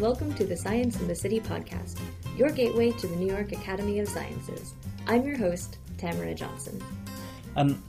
and 0.00 0.06
welcome 0.06 0.32
to 0.32 0.46
the 0.46 0.56
Science 0.56 0.98
in 0.98 1.08
the 1.08 1.14
City 1.14 1.40
podcast, 1.40 2.00
your 2.34 2.48
gateway 2.48 2.90
to 2.90 3.06
the 3.06 3.16
New 3.16 3.26
York 3.26 3.52
Academy 3.52 3.98
of 3.98 4.08
Sciences. 4.08 4.72
I'm 5.06 5.26
your 5.26 5.36
host, 5.36 5.76
Tamara 5.98 6.34
Johnson. 6.34 6.82
Um, 7.54 7.82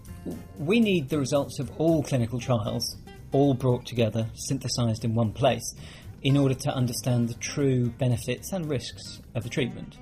we 0.57 0.81
need 0.81 1.07
the 1.07 1.17
results 1.17 1.59
of 1.59 1.71
all 1.77 2.03
clinical 2.03 2.37
trials, 2.37 2.97
all 3.31 3.53
brought 3.53 3.85
together, 3.85 4.29
synthesized 4.33 5.05
in 5.05 5.15
one 5.15 5.31
place, 5.31 5.63
in 6.21 6.35
order 6.35 6.53
to 6.53 6.75
understand 6.75 7.29
the 7.29 7.35
true 7.35 7.89
benefits 7.91 8.51
and 8.51 8.69
risks 8.69 9.21
of 9.33 9.45
a 9.45 9.49
treatment. 9.49 9.97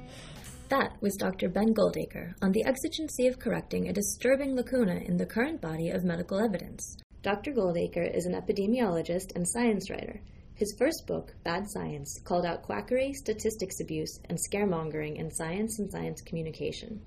That 0.70 0.94
was 1.02 1.16
Dr. 1.16 1.48
Ben 1.48 1.76
Goldacre 1.76 2.34
on 2.41 2.54
the 2.54 2.66
exigency 2.66 3.27
of 3.27 3.38
correcting 3.38 3.88
a 3.88 3.94
disturbing 3.94 4.55
lacuna 4.55 4.96
in 4.96 5.18
the 5.18 5.27
current 5.27 5.62
body 5.62 5.91
of 5.91 6.04
medical 6.04 6.40
evidence. 6.40 6.98
Dr. 7.21 7.52
Goldacre 7.52 8.12
is 8.12 8.26
an 8.26 8.34
epidemiologist 8.34 9.35
and 9.35 9.48
science 9.48 9.91
writer. 9.91 10.21
His 10.59 10.76
first 10.77 11.08
book, 11.08 11.34
Bad 11.45 11.70
Science, 11.70 12.20
called 12.26 12.45
out 12.45 12.63
quackery, 12.63 13.13
statistics 13.13 13.80
abuse, 13.80 14.20
and 14.26 14.38
scaremongering 14.38 15.16
in 15.16 15.32
science 15.32 15.80
and 15.80 15.90
science 15.90 16.20
communication. 16.22 16.99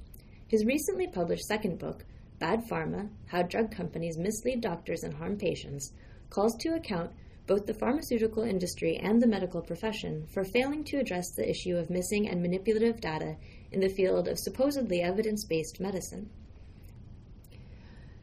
His 0.49 0.65
recently 0.65 1.07
published 1.07 1.45
second 1.45 1.79
book, 1.79 2.03
Bad 2.39 2.67
Pharma 2.67 3.11
How 3.27 3.43
Drug 3.43 3.71
Companies 3.71 4.17
Mislead 4.17 4.63
Doctors 4.63 5.03
and 5.03 5.13
Harm 5.13 5.37
Patients, 5.37 5.93
calls 6.31 6.57
to 6.61 6.77
account 6.77 7.11
both 7.47 7.67
the 7.67 7.75
pharmaceutical 7.75 8.43
industry 8.43 8.97
and 8.97 9.21
the 9.21 9.27
medical 9.27 9.61
profession 9.61 10.27
for 10.33 10.45
failing 10.45 10.83
to 10.85 10.97
address 10.97 11.33
the 11.33 11.47
issue 11.47 11.77
of 11.77 11.91
missing 11.91 12.31
and 12.31 12.41
manipulative 12.41 13.03
data 13.03 13.37
in 13.71 13.81
the 13.81 13.91
field 13.91 14.29
of 14.29 14.39
supposedly 14.39 15.03
evidence 15.03 15.45
based 15.45 15.79
medicine. 15.79 16.31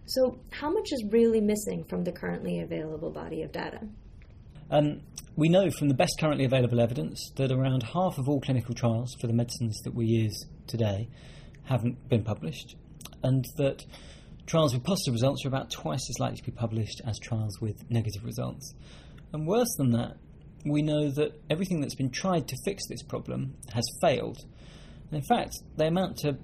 So, 0.07 0.39
how 0.49 0.71
much 0.71 0.91
is 0.91 1.03
really 1.11 1.39
missing 1.39 1.83
from 1.83 2.03
the 2.03 2.11
currently 2.11 2.61
available 2.61 3.11
body 3.11 3.43
of 3.43 3.51
data? 3.51 3.81
Um, 4.71 5.01
we 5.35 5.49
know 5.49 5.71
from 5.71 5.87
the 5.87 5.95
best 5.95 6.17
currently 6.19 6.45
available 6.45 6.79
evidence 6.79 7.31
that 7.37 7.51
around 7.51 7.81
half 7.81 8.17
of 8.17 8.29
all 8.29 8.39
clinical 8.39 8.75
trials 8.75 9.15
for 9.19 9.27
the 9.27 9.33
medicines 9.33 9.79
that 9.83 9.95
we 9.95 10.05
use 10.05 10.45
today 10.67 11.09
haven't 11.63 12.07
been 12.07 12.23
published, 12.23 12.75
and 13.23 13.45
that 13.57 13.85
trials 14.45 14.73
with 14.73 14.83
positive 14.83 15.13
results 15.13 15.45
are 15.45 15.47
about 15.47 15.71
twice 15.71 16.07
as 16.09 16.19
likely 16.19 16.37
to 16.37 16.43
be 16.43 16.51
published 16.51 17.01
as 17.05 17.17
trials 17.19 17.59
with 17.61 17.89
negative 17.89 18.23
results. 18.23 18.73
And 19.33 19.47
worse 19.47 19.73
than 19.77 19.91
that, 19.91 20.17
we 20.65 20.81
know 20.81 21.09
that 21.11 21.39
everything 21.49 21.81
that's 21.81 21.95
been 21.95 22.11
tried 22.11 22.47
to 22.47 22.55
fix 22.65 22.83
this 22.87 23.03
problem 23.03 23.55
has 23.73 23.85
failed. 24.01 24.37
And 25.09 25.19
in 25.19 25.23
fact, 25.23 25.53
they 25.77 25.87
amount 25.87 26.17
to 26.17 26.37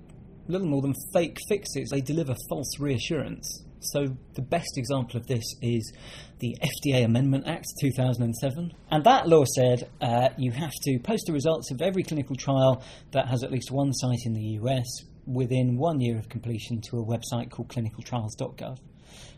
little 0.48 0.68
more 0.68 0.82
than 0.82 0.94
fake 1.14 1.38
fixes. 1.50 1.90
They 1.90 2.02
deliver 2.02 2.36
false 2.50 2.80
reassurance. 2.80 3.65
So, 3.92 4.16
the 4.34 4.42
best 4.42 4.78
example 4.78 5.20
of 5.20 5.28
this 5.28 5.44
is 5.62 5.94
the 6.40 6.56
FDA 6.62 7.06
Amendment 7.06 7.48
Act 7.48 7.66
2007. 7.82 8.74
And 8.92 9.04
that 9.04 9.28
law 9.28 9.44
said 9.56 9.90
uh, 10.02 10.30
you 10.38 10.52
have 10.52 10.74
to 10.84 11.00
post 11.00 11.24
the 11.28 11.34
results 11.34 11.72
of 11.72 11.82
every 11.82 12.04
clinical 12.04 12.36
trial 12.36 12.84
that 13.12 13.28
has 13.28 13.44
at 13.44 13.52
least 13.52 13.72
one 13.72 13.94
site 13.94 14.26
in 14.26 14.34
the 14.34 14.60
US 14.62 14.86
within 15.26 15.78
one 15.78 16.00
year 16.00 16.18
of 16.18 16.30
completion 16.30 16.82
to 16.90 16.98
a 16.98 17.06
website 17.06 17.50
called 17.52 17.70
clinicaltrials.gov. 17.70 18.78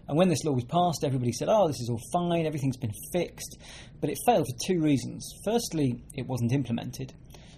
And 0.08 0.18
when 0.18 0.30
this 0.30 0.44
law 0.45 0.53
was 0.53 0.64
passed, 0.64 1.03
everybody 1.03 1.34
said, 1.34 1.50
oh, 1.50 1.68
this 1.68 1.80
is 1.81 1.90
all 1.90 2.02
fine, 2.14 2.45
everything's 2.45 2.78
been 2.78 2.94
fixed. 3.12 3.58
But 4.00 4.09
it 4.09 4.18
failed 4.25 4.48
for 4.48 4.66
two 4.66 4.81
reasons. 4.81 5.30
Firstly, 5.44 6.02
it 6.14 6.25
wasn't 6.25 6.53
implemented. 6.53 7.14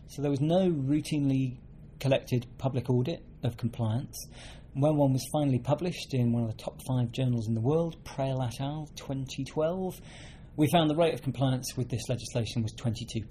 So 0.08 0.22
there 0.22 0.32
was 0.32 0.42
no 0.42 0.70
routinely 0.70 1.58
collected 2.00 2.48
public 2.58 2.90
audit 2.90 3.24
of 3.44 3.58
compliance. 3.58 4.28
When 4.74 4.98
one 4.98 5.14
was 5.14 5.28
finally 5.34 5.60
published 5.60 6.14
in 6.14 6.32
one 6.32 6.44
of 6.44 6.56
the 6.56 6.64
top 6.64 6.80
five 6.88 7.12
journals 7.12 7.48
in 7.48 7.56
the 7.56 7.62
world, 7.62 7.96
Prayle 8.04 8.44
et 8.44 8.62
al. 8.62 8.88
2012, 8.96 10.00
we 10.58 10.68
found 10.70 10.90
the 10.90 10.96
rate 10.96 11.14
of 11.14 11.24
compliance 11.24 11.76
with 11.76 11.90
this 11.90 12.08
legislation 12.08 12.62
was 12.62 12.74
22%. 12.76 13.26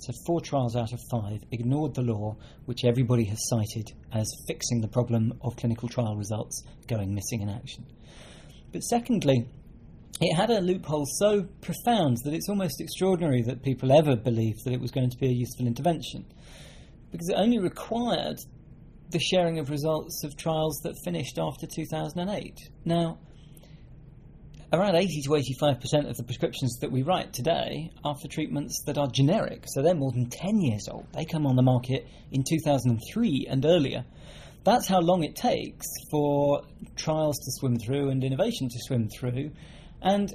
So, 0.00 0.12
four 0.26 0.40
trials 0.40 0.74
out 0.74 0.92
of 0.92 0.98
five 1.08 1.38
ignored 1.52 1.94
the 1.94 2.02
law, 2.02 2.36
which 2.64 2.84
everybody 2.84 3.24
has 3.26 3.38
cited 3.48 3.92
as 4.12 4.26
fixing 4.48 4.80
the 4.80 4.88
problem 4.88 5.38
of 5.42 5.54
clinical 5.54 5.88
trial 5.88 6.16
results 6.16 6.64
going 6.88 7.14
missing 7.14 7.42
in 7.42 7.48
action. 7.48 7.86
But 8.72 8.80
secondly, 8.80 9.46
it 10.20 10.34
had 10.34 10.50
a 10.50 10.60
loophole 10.60 11.06
so 11.18 11.44
profound 11.60 12.16
that 12.24 12.34
it's 12.34 12.48
almost 12.48 12.80
extraordinary 12.80 13.42
that 13.42 13.62
people 13.62 13.92
ever 13.92 14.16
believed 14.16 14.64
that 14.64 14.72
it 14.72 14.80
was 14.80 14.90
going 14.90 15.10
to 15.10 15.18
be 15.18 15.28
a 15.28 15.32
useful 15.32 15.68
intervention. 15.68 16.24
Because 17.12 17.28
it 17.28 17.36
only 17.36 17.60
required 17.60 18.38
the 19.12 19.20
sharing 19.20 19.58
of 19.58 19.70
results 19.70 20.24
of 20.24 20.36
trials 20.36 20.80
that 20.84 20.94
finished 21.04 21.38
after 21.38 21.66
2008. 21.66 22.58
Now, 22.84 23.18
around 24.72 24.96
80 24.96 25.22
to 25.22 25.30
85% 25.30 26.08
of 26.08 26.16
the 26.16 26.24
prescriptions 26.24 26.78
that 26.80 26.90
we 26.90 27.02
write 27.02 27.32
today 27.32 27.92
are 28.04 28.16
for 28.20 28.28
treatments 28.28 28.82
that 28.86 28.98
are 28.98 29.06
generic, 29.06 29.64
so 29.66 29.82
they're 29.82 29.94
more 29.94 30.12
than 30.12 30.30
10 30.30 30.60
years 30.60 30.88
old. 30.90 31.06
They 31.12 31.26
come 31.26 31.46
on 31.46 31.56
the 31.56 31.62
market 31.62 32.06
in 32.30 32.42
2003 32.42 33.46
and 33.48 33.64
earlier. 33.64 34.04
That's 34.64 34.88
how 34.88 35.00
long 35.00 35.24
it 35.24 35.36
takes 35.36 35.86
for 36.10 36.62
trials 36.96 37.36
to 37.36 37.52
swim 37.58 37.78
through 37.78 38.10
and 38.10 38.24
innovation 38.24 38.68
to 38.68 38.78
swim 38.86 39.08
through. 39.08 39.50
And 40.00 40.32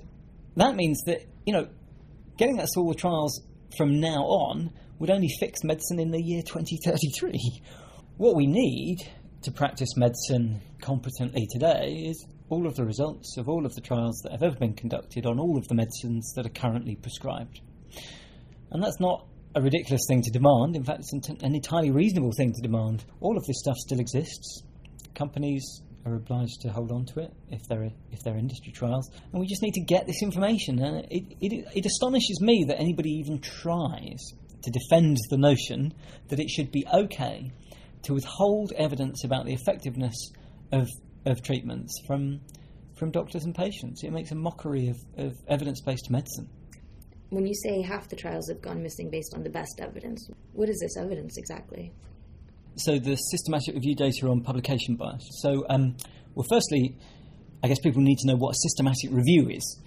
that 0.55 0.75
means 0.75 1.01
that, 1.05 1.21
you 1.45 1.53
know, 1.53 1.67
getting 2.37 2.59
us 2.59 2.77
all 2.77 2.89
the 2.89 2.95
trials 2.95 3.41
from 3.75 3.99
now 3.99 4.23
on 4.23 4.71
would 4.99 5.09
only 5.09 5.29
fix 5.39 5.63
medicine 5.63 5.99
in 5.99 6.11
the 6.11 6.21
year 6.21 6.41
2033. 6.41 7.61
What 8.17 8.35
we 8.35 8.47
need 8.47 8.97
to 9.44 9.51
practice 9.51 9.95
medicine 9.95 10.59
competently 10.81 11.47
today 11.51 12.07
is 12.07 12.25
all 12.50 12.66
of 12.66 12.73
the 12.73 12.83
results 12.83 13.38
of 13.38 13.47
all 13.47 13.63
of 13.63 13.75
the 13.75 13.81
trials 13.81 14.19
that 14.23 14.31
have 14.31 14.41
ever 14.41 14.55
been 14.55 14.73
conducted 14.73 15.28
on 15.28 15.39
all 15.39 15.55
of 15.55 15.67
the 15.67 15.75
medicines 15.75 16.33
that 16.35 16.44
are 16.44 16.50
currently 16.50 16.95
prescribed. 16.95 17.61
And 18.72 18.81
that's 18.81 19.00
not 19.00 19.28
a 19.53 19.61
ridiculous 19.61 20.01
thing 20.07 20.23
to 20.23 20.31
demand. 20.31 20.75
In 20.75 20.83
fact, 20.83 21.01
it's 21.01 21.29
an 21.29 21.53
entirely 21.53 21.91
reasonable 21.91 22.31
thing 22.35 22.53
to 22.53 22.61
demand. 22.63 23.05
All 23.19 23.38
of 23.38 23.45
this 23.45 23.59
stuff 23.59 23.75
still 23.78 24.00
exists. 24.00 24.63
Companies 25.13 25.84
are 26.03 26.16
obliged 26.16 26.61
to 26.61 26.69
hold 26.69 26.91
on 26.91 27.05
to 27.13 27.19
it 27.19 27.31
if 27.49 27.61
they're 27.69 27.84
if 28.11 28.23
they're 28.23 28.38
industry 28.38 28.72
trials, 28.72 29.11
and 29.31 29.39
we 29.39 29.45
just 29.45 29.61
need 29.61 29.75
to 29.75 29.85
get 29.85 30.07
this 30.07 30.23
information. 30.23 30.81
And 30.81 31.05
it, 31.11 31.38
it, 31.39 31.67
it 31.75 31.85
astonishes 31.85 32.41
me 32.41 32.66
that 32.67 32.79
anybody 32.79 33.11
even 33.11 33.41
tries 33.41 34.34
to 34.63 34.72
defend 34.72 35.17
the 35.29 35.38
notion 35.38 35.94
that 36.29 36.39
it 36.39 36.49
should 36.49 36.72
be 36.72 36.84
okay 36.91 37.51
to 38.07 38.13
withhold 38.13 38.73
evidence 38.73 39.23
about 39.23 39.45
the 39.45 39.53
effectiveness 39.53 40.16
of 40.72 40.88
of 41.25 41.41
treatments 41.44 41.94
from 42.06 42.41
from 42.97 43.12
doctors 43.12 43.45
and 43.45 43.53
patients. 43.53 44.03
It 44.03 44.12
makes 44.12 44.31
a 44.31 44.35
mockery 44.35 44.90
of, 44.90 44.97
of 45.18 45.34
evidence 45.47 45.81
based 45.81 46.09
medicine 46.09 46.50
when 47.29 47.46
you 47.46 47.53
say 47.53 47.81
half 47.81 48.07
the 48.09 48.16
trials 48.16 48.47
have 48.50 48.62
gone 48.62 48.81
missing 48.81 49.09
based 49.09 49.34
on 49.35 49.44
the 49.44 49.50
best 49.50 49.79
evidence, 49.79 50.29
what 50.53 50.69
is 50.69 50.79
this 50.79 50.96
evidence 50.97 51.38
exactly? 51.38 51.91
So 52.78 53.00
the 53.00 53.16
systematic 53.16 53.75
review 53.75 53.96
data 53.96 54.28
on 54.28 54.41
publication 54.41 54.96
bias. 54.96 55.28
So, 55.41 55.66
um, 55.69 55.97
well, 56.35 56.46
firstly, 56.50 56.96
I 57.63 57.67
guess 57.67 57.79
people 57.79 58.01
need 58.01 58.17
to 58.19 58.28
know 58.28 58.35
what 58.35 58.51
a 58.51 58.59
systematic 58.62 59.12
review 59.12 59.50
is. 59.50 59.81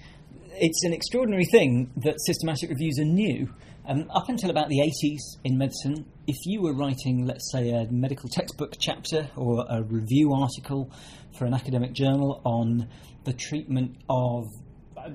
It's 0.62 0.84
an 0.84 0.92
extraordinary 0.92 1.46
thing 1.46 1.90
that 2.04 2.16
systematic 2.26 2.68
reviews 2.68 2.98
are 2.98 3.04
new. 3.06 3.48
Um, 3.88 4.10
up 4.10 4.28
until 4.28 4.50
about 4.50 4.68
the 4.68 4.80
80s 4.80 5.40
in 5.42 5.56
medicine, 5.56 6.04
if 6.26 6.36
you 6.44 6.60
were 6.60 6.74
writing, 6.74 7.24
let's 7.24 7.50
say, 7.50 7.70
a 7.70 7.86
medical 7.90 8.28
textbook 8.28 8.74
chapter 8.78 9.30
or 9.36 9.64
a 9.70 9.82
review 9.82 10.34
article 10.34 10.92
for 11.38 11.46
an 11.46 11.54
academic 11.54 11.94
journal 11.94 12.42
on 12.44 12.90
the 13.24 13.32
treatment 13.32 13.96
of 14.10 14.44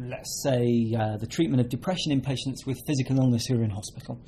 let's 0.01 0.41
say, 0.41 0.95
uh, 0.99 1.17
the 1.17 1.27
treatment 1.27 1.61
of 1.61 1.69
depression 1.69 2.11
in 2.11 2.21
patients 2.21 2.65
with 2.65 2.81
physical 2.87 3.19
illness 3.19 3.45
who 3.45 3.59
are 3.59 3.63
in 3.63 3.69
hospital, 3.69 4.19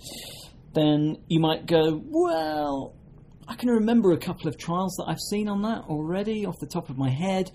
then 0.75 1.17
you 1.27 1.39
might 1.39 1.65
go, 1.65 1.99
well, 2.05 2.93
I 3.47 3.55
can 3.55 3.69
remember 3.69 4.11
a 4.11 4.17
couple 4.17 4.49
of 4.49 4.57
trials 4.57 4.93
that 4.97 5.05
I've 5.07 5.19
seen 5.31 5.47
on 5.47 5.61
that 5.61 5.85
already 5.89 6.45
off 6.45 6.59
the 6.59 6.67
top 6.67 6.89
of 6.89 6.97
my 6.97 7.09
head. 7.09 7.49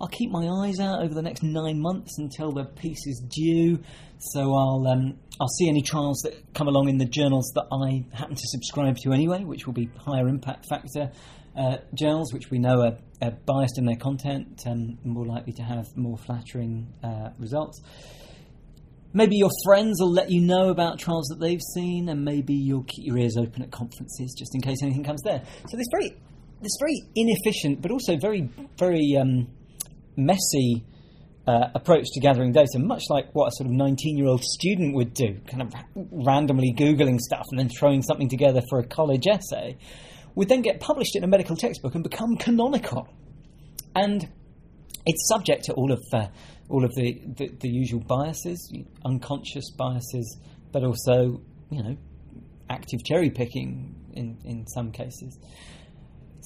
I'll 0.00 0.08
keep 0.08 0.30
my 0.30 0.46
eyes 0.48 0.78
out 0.78 1.02
over 1.02 1.12
the 1.12 1.22
next 1.22 1.42
nine 1.42 1.80
months 1.80 2.18
until 2.18 2.52
the 2.52 2.64
piece 2.64 3.06
is 3.06 3.20
due. 3.28 3.80
So 4.18 4.54
I'll 4.54 4.86
um, 4.86 5.18
I'll 5.40 5.48
see 5.48 5.68
any 5.68 5.82
trials 5.82 6.20
that 6.24 6.54
come 6.54 6.68
along 6.68 6.88
in 6.88 6.98
the 6.98 7.04
journals 7.04 7.52
that 7.54 7.66
I 7.72 8.04
happen 8.16 8.34
to 8.34 8.46
subscribe 8.46 8.96
to 8.98 9.12
anyway, 9.12 9.44
which 9.44 9.66
will 9.66 9.74
be 9.74 9.90
higher 9.98 10.28
impact 10.28 10.66
factor 10.68 11.10
uh, 11.56 11.78
journals, 11.94 12.32
which 12.32 12.50
we 12.50 12.58
know 12.58 12.82
are, 12.82 12.96
are 13.20 13.32
biased 13.46 13.78
in 13.78 13.86
their 13.86 13.96
content 13.96 14.62
and 14.64 14.98
more 15.04 15.26
likely 15.26 15.52
to 15.54 15.62
have 15.62 15.86
more 15.96 16.16
flattering 16.16 16.92
uh, 17.02 17.30
results. 17.38 17.80
Maybe 19.12 19.36
your 19.36 19.50
friends 19.64 19.96
will 20.00 20.12
let 20.12 20.30
you 20.30 20.42
know 20.42 20.68
about 20.68 20.98
trials 20.98 21.26
that 21.28 21.40
they've 21.40 21.62
seen, 21.74 22.08
and 22.08 22.24
maybe 22.24 22.54
you'll 22.54 22.84
keep 22.84 23.06
your 23.06 23.16
ears 23.18 23.36
open 23.38 23.62
at 23.62 23.70
conferences 23.70 24.34
just 24.38 24.54
in 24.54 24.60
case 24.60 24.82
anything 24.82 25.02
comes 25.02 25.22
there. 25.22 25.42
So 25.68 25.76
this 25.76 25.86
very, 25.90 26.10
this 26.60 26.76
very 26.78 27.02
inefficient, 27.16 27.80
but 27.80 27.90
also 27.90 28.16
very, 28.18 28.50
very 28.76 29.16
um, 29.18 29.48
messy 30.18 30.84
uh, 31.46 31.70
approach 31.74 32.04
to 32.12 32.20
gathering 32.20 32.52
data, 32.52 32.78
much 32.78 33.04
like 33.08 33.34
what 33.34 33.46
a 33.46 33.50
sort 33.52 33.70
of 33.70 33.74
19-year-old 33.74 34.44
student 34.44 34.94
would 34.94 35.14
do, 35.14 35.40
kind 35.50 35.62
of 35.62 35.72
randomly 35.94 36.74
googling 36.76 37.18
stuff 37.18 37.46
and 37.50 37.58
then 37.58 37.70
throwing 37.70 38.02
something 38.02 38.28
together 38.28 38.60
for 38.68 38.80
a 38.80 38.86
college 38.86 39.26
essay 39.26 39.78
would 40.34 40.48
then 40.48 40.60
get 40.60 40.78
published 40.78 41.16
in 41.16 41.24
a 41.24 41.26
medical 41.26 41.56
textbook 41.56 41.94
and 41.94 42.04
become 42.04 42.36
canonical. 42.36 43.08
And 43.96 44.28
it's 45.06 45.26
subject 45.26 45.64
to 45.64 45.72
all 45.72 45.90
of 45.90 46.00
uh, 46.12 46.26
all 46.68 46.84
of 46.84 46.94
the, 46.94 47.18
the, 47.36 47.48
the, 47.60 47.68
usual 47.68 48.00
biases, 48.00 48.70
unconscious 49.06 49.70
biases, 49.70 50.38
but 50.70 50.84
also 50.84 51.40
you 51.70 51.82
know, 51.82 51.96
active 52.68 53.02
cherry 53.04 53.30
picking 53.30 53.94
in, 54.12 54.36
in 54.44 54.66
some 54.66 54.92
cases. 54.92 55.38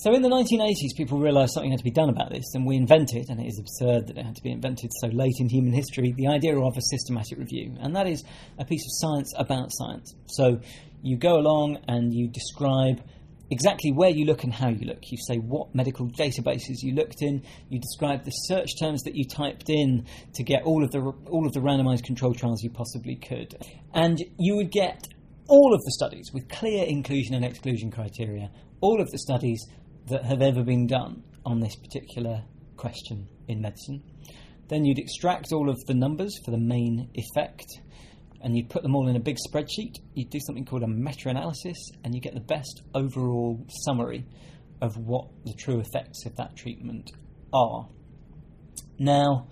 So 0.02 0.12
in 0.12 0.20
the 0.20 0.28
1980s, 0.28 0.96
people 0.96 1.20
realised 1.20 1.52
something 1.52 1.70
had 1.70 1.78
to 1.78 1.84
be 1.84 1.92
done 1.92 2.08
about 2.08 2.28
this, 2.28 2.42
and 2.54 2.66
we 2.66 2.74
invented, 2.74 3.26
and 3.28 3.38
it 3.38 3.46
is 3.46 3.60
absurd 3.60 4.08
that 4.08 4.18
it 4.18 4.26
had 4.26 4.34
to 4.34 4.42
be 4.42 4.50
invented 4.50 4.90
so 5.00 5.06
late 5.06 5.36
in 5.38 5.48
human 5.48 5.72
history, 5.72 6.12
the 6.16 6.26
idea 6.26 6.58
of 6.58 6.76
a 6.76 6.80
systematic 6.90 7.38
review. 7.38 7.76
And 7.78 7.94
that 7.94 8.08
is 8.08 8.24
a 8.58 8.64
piece 8.64 8.82
of 8.84 8.90
science 8.94 9.32
about 9.38 9.68
science. 9.70 10.12
So 10.26 10.58
you 11.04 11.16
go 11.16 11.36
along 11.36 11.84
and 11.86 12.12
you 12.12 12.26
describe 12.26 13.00
exactly 13.52 13.92
where 13.92 14.10
you 14.10 14.24
look 14.24 14.42
and 14.42 14.52
how 14.52 14.70
you 14.70 14.88
look. 14.88 14.98
You 15.08 15.18
say 15.24 15.36
what 15.36 15.72
medical 15.72 16.08
databases 16.08 16.82
you 16.82 16.96
looked 16.96 17.22
in. 17.22 17.44
You 17.68 17.78
describe 17.78 18.24
the 18.24 18.32
search 18.32 18.70
terms 18.80 19.02
that 19.04 19.14
you 19.14 19.24
typed 19.24 19.70
in 19.70 20.06
to 20.34 20.42
get 20.42 20.64
all 20.64 20.82
of 20.82 20.90
the 20.90 20.98
all 21.30 21.46
of 21.46 21.52
the 21.52 21.60
randomized 21.60 22.02
control 22.02 22.34
trials 22.34 22.60
you 22.64 22.70
possibly 22.70 23.14
could, 23.14 23.54
and 23.94 24.18
you 24.36 24.56
would 24.56 24.72
get 24.72 25.06
all 25.46 25.72
of 25.72 25.80
the 25.84 25.92
studies 25.92 26.32
with 26.34 26.48
clear 26.48 26.84
inclusion 26.88 27.36
and 27.36 27.44
exclusion 27.44 27.92
criteria. 27.92 28.50
All 28.80 29.00
of 29.00 29.08
the 29.12 29.18
studies 29.18 29.64
that 30.08 30.24
have 30.24 30.42
ever 30.42 30.62
been 30.62 30.86
done 30.86 31.22
on 31.44 31.60
this 31.60 31.76
particular 31.76 32.42
question 32.76 33.28
in 33.48 33.60
medicine. 33.60 34.02
Then 34.68 34.84
you'd 34.84 34.98
extract 34.98 35.52
all 35.52 35.68
of 35.68 35.78
the 35.86 35.94
numbers 35.94 36.38
for 36.44 36.50
the 36.50 36.58
main 36.58 37.10
effect 37.14 37.66
and 38.40 38.56
you'd 38.56 38.70
put 38.70 38.82
them 38.82 38.96
all 38.96 39.08
in 39.08 39.16
a 39.16 39.20
big 39.20 39.36
spreadsheet. 39.48 39.96
You'd 40.14 40.30
do 40.30 40.40
something 40.44 40.64
called 40.64 40.82
a 40.82 40.88
meta 40.88 41.28
analysis 41.28 41.76
and 42.02 42.14
you 42.14 42.20
get 42.20 42.34
the 42.34 42.40
best 42.40 42.82
overall 42.94 43.64
summary 43.84 44.26
of 44.80 44.96
what 44.96 45.28
the 45.44 45.54
true 45.54 45.80
effects 45.80 46.26
of 46.26 46.36
that 46.36 46.56
treatment 46.56 47.10
are. 47.52 47.88
Now, 48.98 49.48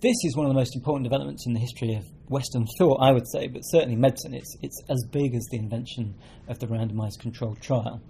this 0.00 0.16
is 0.24 0.34
one 0.34 0.46
of 0.46 0.50
the 0.50 0.58
most 0.58 0.74
important 0.74 1.04
developments 1.04 1.46
in 1.46 1.52
the 1.52 1.60
history 1.60 1.94
of 1.94 2.04
Western 2.28 2.66
thought, 2.78 3.00
I 3.02 3.12
would 3.12 3.28
say, 3.30 3.48
but 3.48 3.60
certainly 3.62 3.96
medicine. 3.96 4.32
It's, 4.32 4.56
it's 4.62 4.80
as 4.88 5.04
big 5.10 5.34
as 5.34 5.46
the 5.50 5.58
invention 5.58 6.14
of 6.48 6.58
the 6.58 6.68
randomized 6.68 7.18
controlled 7.18 7.60
trial. 7.60 8.00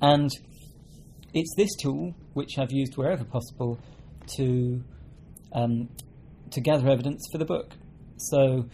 And 0.00 0.30
it's 1.34 1.54
this 1.56 1.70
tool 1.80 2.14
which 2.34 2.58
I've 2.58 2.72
used 2.72 2.96
wherever 2.96 3.24
possible 3.24 3.78
to 4.36 4.82
um, 5.52 5.88
to 6.52 6.60
gather 6.60 6.88
evidence 6.88 7.26
for 7.32 7.38
the 7.38 7.44
book. 7.44 7.72
So, 8.16 8.68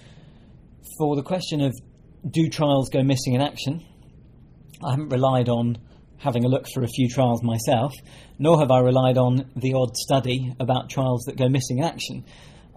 for 0.98 1.16
the 1.16 1.22
question 1.22 1.60
of 1.60 1.72
do 2.28 2.48
trials 2.48 2.88
go 2.88 3.02
missing 3.02 3.34
in 3.34 3.40
action, 3.40 3.84
I 4.84 4.90
haven't 4.90 5.10
relied 5.10 5.48
on 5.48 5.78
having 6.18 6.44
a 6.44 6.48
look 6.48 6.66
for 6.72 6.82
a 6.82 6.88
few 6.88 7.08
trials 7.08 7.42
myself, 7.42 7.92
nor 8.38 8.58
have 8.58 8.70
I 8.70 8.80
relied 8.80 9.18
on 9.18 9.50
the 9.54 9.74
odd 9.74 9.96
study 9.96 10.54
about 10.58 10.90
trials 10.90 11.22
that 11.26 11.36
go 11.36 11.48
missing 11.48 11.78
in 11.78 11.84
action. 11.84 12.24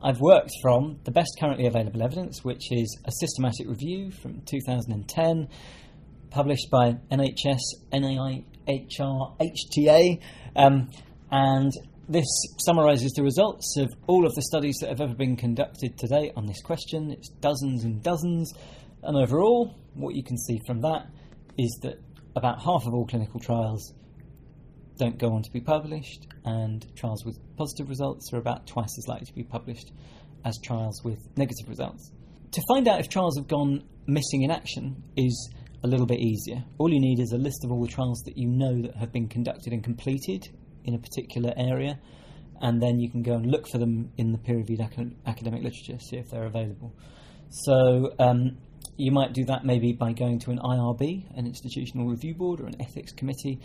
I've 0.01 0.21
worked 0.21 0.51
from 0.61 0.99
the 1.03 1.11
best 1.11 1.31
currently 1.39 1.65
available 1.65 2.01
evidence, 2.03 2.43
which 2.43 2.71
is 2.71 2.97
a 3.05 3.11
systematic 3.19 3.67
review 3.67 4.11
from 4.11 4.41
2010, 4.49 5.49
published 6.29 6.69
by 6.71 6.95
NHS, 7.11 7.59
NAI, 7.91 8.45
HR 8.69 9.33
HTA, 9.41 10.21
um, 10.55 10.89
and 11.31 11.71
this 12.07 12.27
summarises 12.59 13.11
the 13.13 13.23
results 13.23 13.75
of 13.77 13.87
all 14.07 14.25
of 14.25 14.33
the 14.35 14.41
studies 14.43 14.77
that 14.81 14.89
have 14.89 15.01
ever 15.01 15.15
been 15.15 15.35
conducted 15.35 15.97
today 15.97 16.31
on 16.35 16.45
this 16.45 16.61
question. 16.61 17.11
It's 17.11 17.29
dozens 17.29 17.83
and 17.83 18.01
dozens, 18.03 18.53
and 19.03 19.17
overall, 19.17 19.75
what 19.93 20.15
you 20.15 20.23
can 20.23 20.37
see 20.37 20.59
from 20.67 20.81
that 20.81 21.07
is 21.57 21.79
that 21.83 21.99
about 22.35 22.61
half 22.61 22.85
of 22.85 22.93
all 22.93 23.05
clinical 23.05 23.39
trials 23.39 23.93
don't 24.97 25.17
go 25.17 25.33
on 25.33 25.41
to 25.41 25.51
be 25.51 25.61
published, 25.61 26.27
and 26.45 26.85
trials 26.95 27.23
with 27.25 27.39
positive 27.57 27.89
results 27.89 28.31
are 28.33 28.37
about 28.37 28.67
twice 28.67 28.95
as 28.97 29.07
likely 29.07 29.25
to 29.25 29.33
be 29.33 29.43
published 29.43 29.91
as 30.45 30.57
trials 30.63 31.01
with 31.03 31.19
negative 31.37 31.67
results. 31.67 32.11
To 32.51 32.61
find 32.67 32.87
out 32.87 32.99
if 32.99 33.09
trials 33.09 33.37
have 33.37 33.47
gone 33.47 33.83
missing 34.07 34.43
in 34.43 34.51
action 34.51 35.03
is 35.15 35.49
a 35.83 35.87
little 35.87 36.05
bit 36.05 36.19
easier. 36.19 36.63
All 36.77 36.91
you 36.91 36.99
need 36.99 37.19
is 37.19 37.31
a 37.31 37.37
list 37.37 37.63
of 37.63 37.71
all 37.71 37.81
the 37.81 37.87
trials 37.87 38.21
that 38.25 38.37
you 38.37 38.47
know 38.47 38.81
that 38.81 38.95
have 38.95 39.11
been 39.11 39.27
conducted 39.27 39.73
and 39.73 39.83
completed 39.83 40.47
in 40.83 40.93
a 40.93 40.99
particular 40.99 41.53
area, 41.55 41.99
and 42.61 42.81
then 42.81 42.99
you 42.99 43.09
can 43.09 43.23
go 43.23 43.33
and 43.33 43.45
look 43.45 43.67
for 43.67 43.77
them 43.77 44.11
in 44.17 44.31
the 44.31 44.37
peer-reviewed 44.37 44.81
ac- 44.81 45.15
academic 45.25 45.63
literature, 45.63 45.97
see 45.99 46.17
if 46.17 46.29
they're 46.29 46.45
available. 46.45 46.93
So 47.49 48.13
um, 48.19 48.57
you 48.97 49.11
might 49.11 49.33
do 49.33 49.45
that 49.45 49.63
maybe 49.63 49.93
by 49.93 50.11
going 50.11 50.39
to 50.39 50.51
an 50.51 50.59
IRB, 50.59 51.37
an 51.37 51.45
institutional 51.45 52.07
review 52.07 52.35
board, 52.35 52.59
or 52.59 52.65
an 52.65 52.75
ethics 52.81 53.13
committee, 53.13 53.59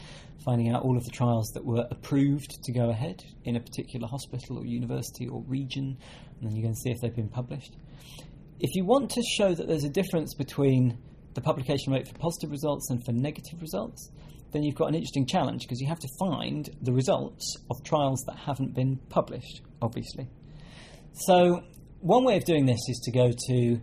finding 0.45 0.71
out 0.71 0.83
all 0.83 0.97
of 0.97 1.05
the 1.05 1.11
trials 1.11 1.51
that 1.55 1.65
were 1.65 1.87
approved 1.91 2.51
to 2.63 2.73
go 2.73 2.91
ahead 2.91 3.21
in 3.45 3.57
a 3.57 3.61
particular 3.61 4.07
hospital 4.07 4.59
or 4.59 4.65
university 4.65 5.27
or 5.27 5.43
region, 5.49 5.97
and 6.41 6.49
then 6.49 6.57
you 6.57 6.63
can 6.63 6.75
see 6.77 6.91
if 6.91 7.01
they've 7.01 7.17
been 7.17 7.29
published. 7.29 7.75
If 8.61 8.71
you 8.77 8.85
want 8.85 9.11
to 9.11 9.23
show 9.37 9.53
that 9.53 9.67
there's 9.67 9.85
a 9.85 9.91
difference 9.91 10.35
between 10.35 10.99
the 11.35 11.41
publication 11.41 11.93
rate 11.93 12.09
for 12.09 12.15
positive 12.15 12.51
results 12.51 12.91
and 12.91 13.05
for 13.05 13.13
negative 13.13 13.61
results, 13.61 14.11
then 14.53 14.63
you've 14.63 14.77
got 14.77 14.89
an 14.89 14.95
interesting 14.95 15.27
challenge 15.27 15.63
because 15.63 15.81
you 15.81 15.89
have 15.89 15.99
to 15.99 16.09
find 16.19 16.71
the 16.81 16.93
results 16.93 17.57
of 17.71 17.83
trials 17.85 18.23
that 18.27 18.37
haven't 18.37 18.75
been 18.75 18.97
published, 19.09 19.63
obviously. 19.83 20.29
So, 21.13 21.63
one 22.01 22.25
way 22.25 22.37
of 22.37 22.45
doing 22.45 22.67
this 22.67 22.81
is 22.89 23.01
to 23.05 23.11
go 23.11 23.31
to 23.49 23.81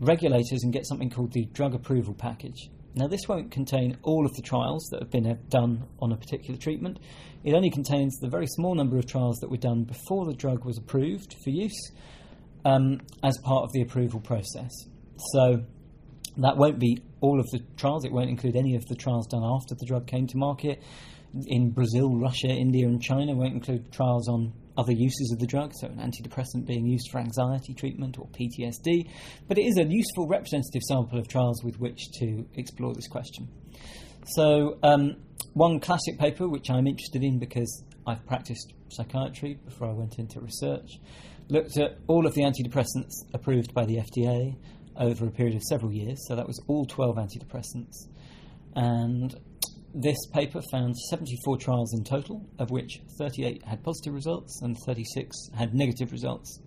regulators 0.00 0.62
and 0.62 0.72
get 0.72 0.86
something 0.86 1.10
called 1.10 1.32
the 1.32 1.46
drug 1.52 1.74
approval 1.74 2.14
package. 2.14 2.70
Now, 2.94 3.08
this 3.08 3.26
won't 3.26 3.50
contain 3.50 3.98
all 4.02 4.24
of 4.24 4.32
the 4.34 4.42
trials 4.42 4.86
that 4.92 5.00
have 5.00 5.10
been 5.10 5.38
done 5.48 5.84
on 6.00 6.12
a 6.12 6.16
particular 6.16 6.58
treatment. 6.58 7.00
It 7.42 7.54
only 7.54 7.70
contains 7.70 8.16
the 8.20 8.28
very 8.28 8.46
small 8.46 8.74
number 8.74 8.96
of 8.96 9.06
trials 9.06 9.38
that 9.40 9.50
were 9.50 9.56
done 9.56 9.84
before 9.84 10.26
the 10.26 10.34
drug 10.34 10.64
was 10.64 10.78
approved 10.78 11.34
for 11.42 11.50
use 11.50 11.90
um, 12.64 13.00
as 13.22 13.36
part 13.38 13.64
of 13.64 13.72
the 13.72 13.82
approval 13.82 14.20
process. 14.20 14.70
So, 15.32 15.64
that 16.38 16.56
won't 16.56 16.78
be 16.78 16.98
all 17.20 17.40
of 17.40 17.46
the 17.50 17.60
trials. 17.76 18.04
It 18.04 18.12
won't 18.12 18.30
include 18.30 18.56
any 18.56 18.74
of 18.74 18.84
the 18.86 18.94
trials 18.94 19.26
done 19.26 19.42
after 19.44 19.74
the 19.74 19.86
drug 19.86 20.06
came 20.06 20.26
to 20.28 20.36
market. 20.36 20.82
In 21.46 21.70
Brazil, 21.70 22.16
Russia, 22.16 22.48
India, 22.48 22.86
and 22.86 23.02
China, 23.02 23.34
won't 23.34 23.54
include 23.54 23.92
trials 23.92 24.28
on 24.28 24.52
other 24.76 24.92
uses 24.92 25.30
of 25.32 25.38
the 25.38 25.46
drug, 25.46 25.72
so 25.74 25.86
an 25.86 25.98
antidepressant 25.98 26.66
being 26.66 26.86
used 26.86 27.08
for 27.10 27.18
anxiety 27.18 27.74
treatment 27.74 28.18
or 28.18 28.28
PTSD. 28.28 29.08
But 29.46 29.58
it 29.58 29.62
is 29.62 29.78
a 29.78 29.84
useful 29.84 30.26
representative 30.28 30.82
sample 30.82 31.18
of 31.18 31.28
trials 31.28 31.62
with 31.64 31.78
which 31.78 32.10
to 32.20 32.44
explore 32.54 32.94
this 32.94 33.08
question. 33.08 33.48
So, 34.26 34.78
um, 34.82 35.16
one 35.52 35.78
classic 35.78 36.18
paper 36.18 36.48
which 36.48 36.70
I'm 36.70 36.86
interested 36.86 37.22
in 37.22 37.38
because 37.38 37.84
I've 38.06 38.24
practiced 38.26 38.72
psychiatry 38.88 39.58
before 39.64 39.88
I 39.88 39.92
went 39.92 40.18
into 40.18 40.40
research 40.40 40.98
looked 41.48 41.76
at 41.76 41.98
all 42.06 42.26
of 42.26 42.34
the 42.34 42.42
antidepressants 42.42 43.12
approved 43.34 43.74
by 43.74 43.84
the 43.84 43.96
FDA 43.96 44.56
over 44.96 45.26
a 45.26 45.30
period 45.30 45.56
of 45.56 45.62
several 45.62 45.92
years. 45.92 46.18
So 46.26 46.36
that 46.36 46.46
was 46.46 46.62
all 46.66 46.86
12 46.86 47.16
antidepressants. 47.16 48.08
And 48.74 49.34
this 49.94 50.26
paper 50.32 50.60
found 50.70 50.96
74 50.96 51.58
trials 51.58 51.94
in 51.94 52.04
total, 52.04 52.44
of 52.58 52.70
which 52.70 53.00
38 53.18 53.62
had 53.64 53.82
positive 53.84 54.14
results 54.14 54.60
and 54.62 54.76
36 54.84 55.50
had 55.56 55.74
negative 55.74 56.10
results. 56.10 56.60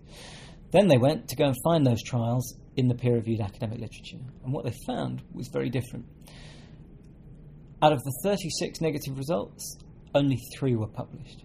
Then 0.71 0.87
they 0.87 0.97
went 0.97 1.27
to 1.29 1.35
go 1.35 1.45
and 1.45 1.55
find 1.63 1.85
those 1.85 2.03
trials 2.03 2.55
in 2.75 2.87
the 2.87 2.95
peer 2.95 3.15
reviewed 3.15 3.41
academic 3.41 3.79
literature. 3.79 4.23
And 4.43 4.53
what 4.53 4.65
they 4.65 4.73
found 4.85 5.23
was 5.33 5.49
very 5.51 5.69
different. 5.69 6.05
Out 7.81 7.93
of 7.93 7.99
the 8.03 8.13
36 8.23 8.81
negative 8.81 9.17
results, 9.17 9.77
only 10.15 10.37
three 10.57 10.75
were 10.75 10.87
published. 10.87 11.43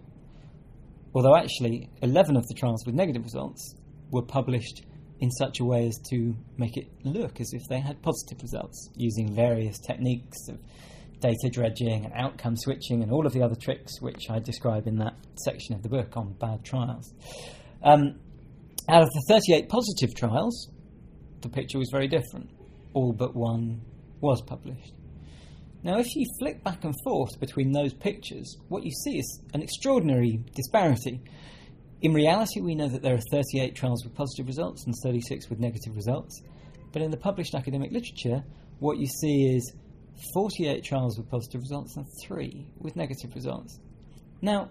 Although 1.14 1.36
actually, 1.36 1.90
11 2.00 2.36
of 2.36 2.46
the 2.46 2.54
trials 2.54 2.84
with 2.86 2.94
negative 2.94 3.22
results 3.22 3.74
were 4.10 4.22
published 4.22 4.82
in 5.22 5.30
such 5.30 5.60
a 5.60 5.64
way 5.64 5.86
as 5.86 5.96
to 6.10 6.34
make 6.58 6.76
it 6.76 6.88
look 7.04 7.40
as 7.40 7.52
if 7.52 7.62
they 7.68 7.78
had 7.78 8.02
positive 8.02 8.42
results 8.42 8.90
using 8.96 9.32
various 9.32 9.78
techniques 9.78 10.48
of 10.48 10.58
data 11.20 11.48
dredging 11.48 12.04
and 12.04 12.12
outcome 12.14 12.56
switching 12.56 13.04
and 13.04 13.12
all 13.12 13.24
of 13.24 13.32
the 13.32 13.40
other 13.40 13.54
tricks 13.54 14.00
which 14.00 14.28
I 14.28 14.40
describe 14.40 14.88
in 14.88 14.96
that 14.96 15.14
section 15.36 15.76
of 15.76 15.82
the 15.84 15.88
book 15.88 16.16
on 16.16 16.32
bad 16.40 16.64
trials. 16.64 17.14
Um, 17.84 18.18
out 18.88 19.02
of 19.02 19.10
the 19.10 19.22
38 19.28 19.68
positive 19.68 20.12
trials, 20.16 20.68
the 21.40 21.48
picture 21.48 21.78
was 21.78 21.88
very 21.92 22.08
different. 22.08 22.50
All 22.92 23.12
but 23.12 23.36
one 23.36 23.80
was 24.20 24.42
published. 24.42 24.92
Now, 25.84 25.98
if 25.98 26.16
you 26.16 26.26
flick 26.40 26.64
back 26.64 26.82
and 26.82 26.94
forth 27.04 27.38
between 27.38 27.70
those 27.70 27.94
pictures, 27.94 28.56
what 28.68 28.82
you 28.82 28.90
see 28.90 29.18
is 29.18 29.40
an 29.54 29.62
extraordinary 29.62 30.44
disparity. 30.56 31.20
In 32.02 32.12
reality, 32.12 32.60
we 32.60 32.74
know 32.74 32.88
that 32.88 33.00
there 33.00 33.14
are 33.14 33.20
38 33.30 33.76
trials 33.76 34.02
with 34.04 34.12
positive 34.14 34.48
results 34.48 34.84
and 34.86 34.94
36 35.04 35.48
with 35.48 35.60
negative 35.60 35.94
results. 35.94 36.42
But 36.92 37.00
in 37.00 37.12
the 37.12 37.16
published 37.16 37.54
academic 37.54 37.92
literature, 37.92 38.42
what 38.80 38.98
you 38.98 39.06
see 39.06 39.54
is 39.54 39.72
48 40.34 40.82
trials 40.82 41.16
with 41.16 41.30
positive 41.30 41.60
results 41.60 41.96
and 41.96 42.04
3 42.26 42.66
with 42.78 42.96
negative 42.96 43.32
results. 43.36 43.78
Now, 44.42 44.70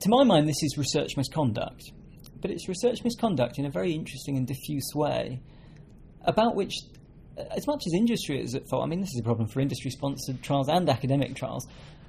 to 0.00 0.08
my 0.10 0.24
mind, 0.24 0.46
this 0.46 0.62
is 0.62 0.76
research 0.76 1.16
misconduct. 1.16 1.90
But 2.42 2.50
it's 2.50 2.68
research 2.68 3.02
misconduct 3.02 3.58
in 3.58 3.64
a 3.64 3.70
very 3.70 3.92
interesting 3.92 4.36
and 4.36 4.46
diffuse 4.46 4.92
way, 4.94 5.40
about 6.26 6.54
which, 6.54 6.74
as 7.38 7.66
much 7.66 7.82
as 7.86 7.94
industry 7.94 8.42
is 8.42 8.54
at 8.54 8.68
fault, 8.68 8.84
I 8.84 8.88
mean, 8.88 9.00
this 9.00 9.14
is 9.14 9.20
a 9.20 9.24
problem 9.24 9.48
for 9.48 9.60
industry 9.60 9.90
sponsored 9.90 10.42
trials 10.42 10.68
and 10.68 10.86
academic 10.90 11.34
trials, 11.34 11.66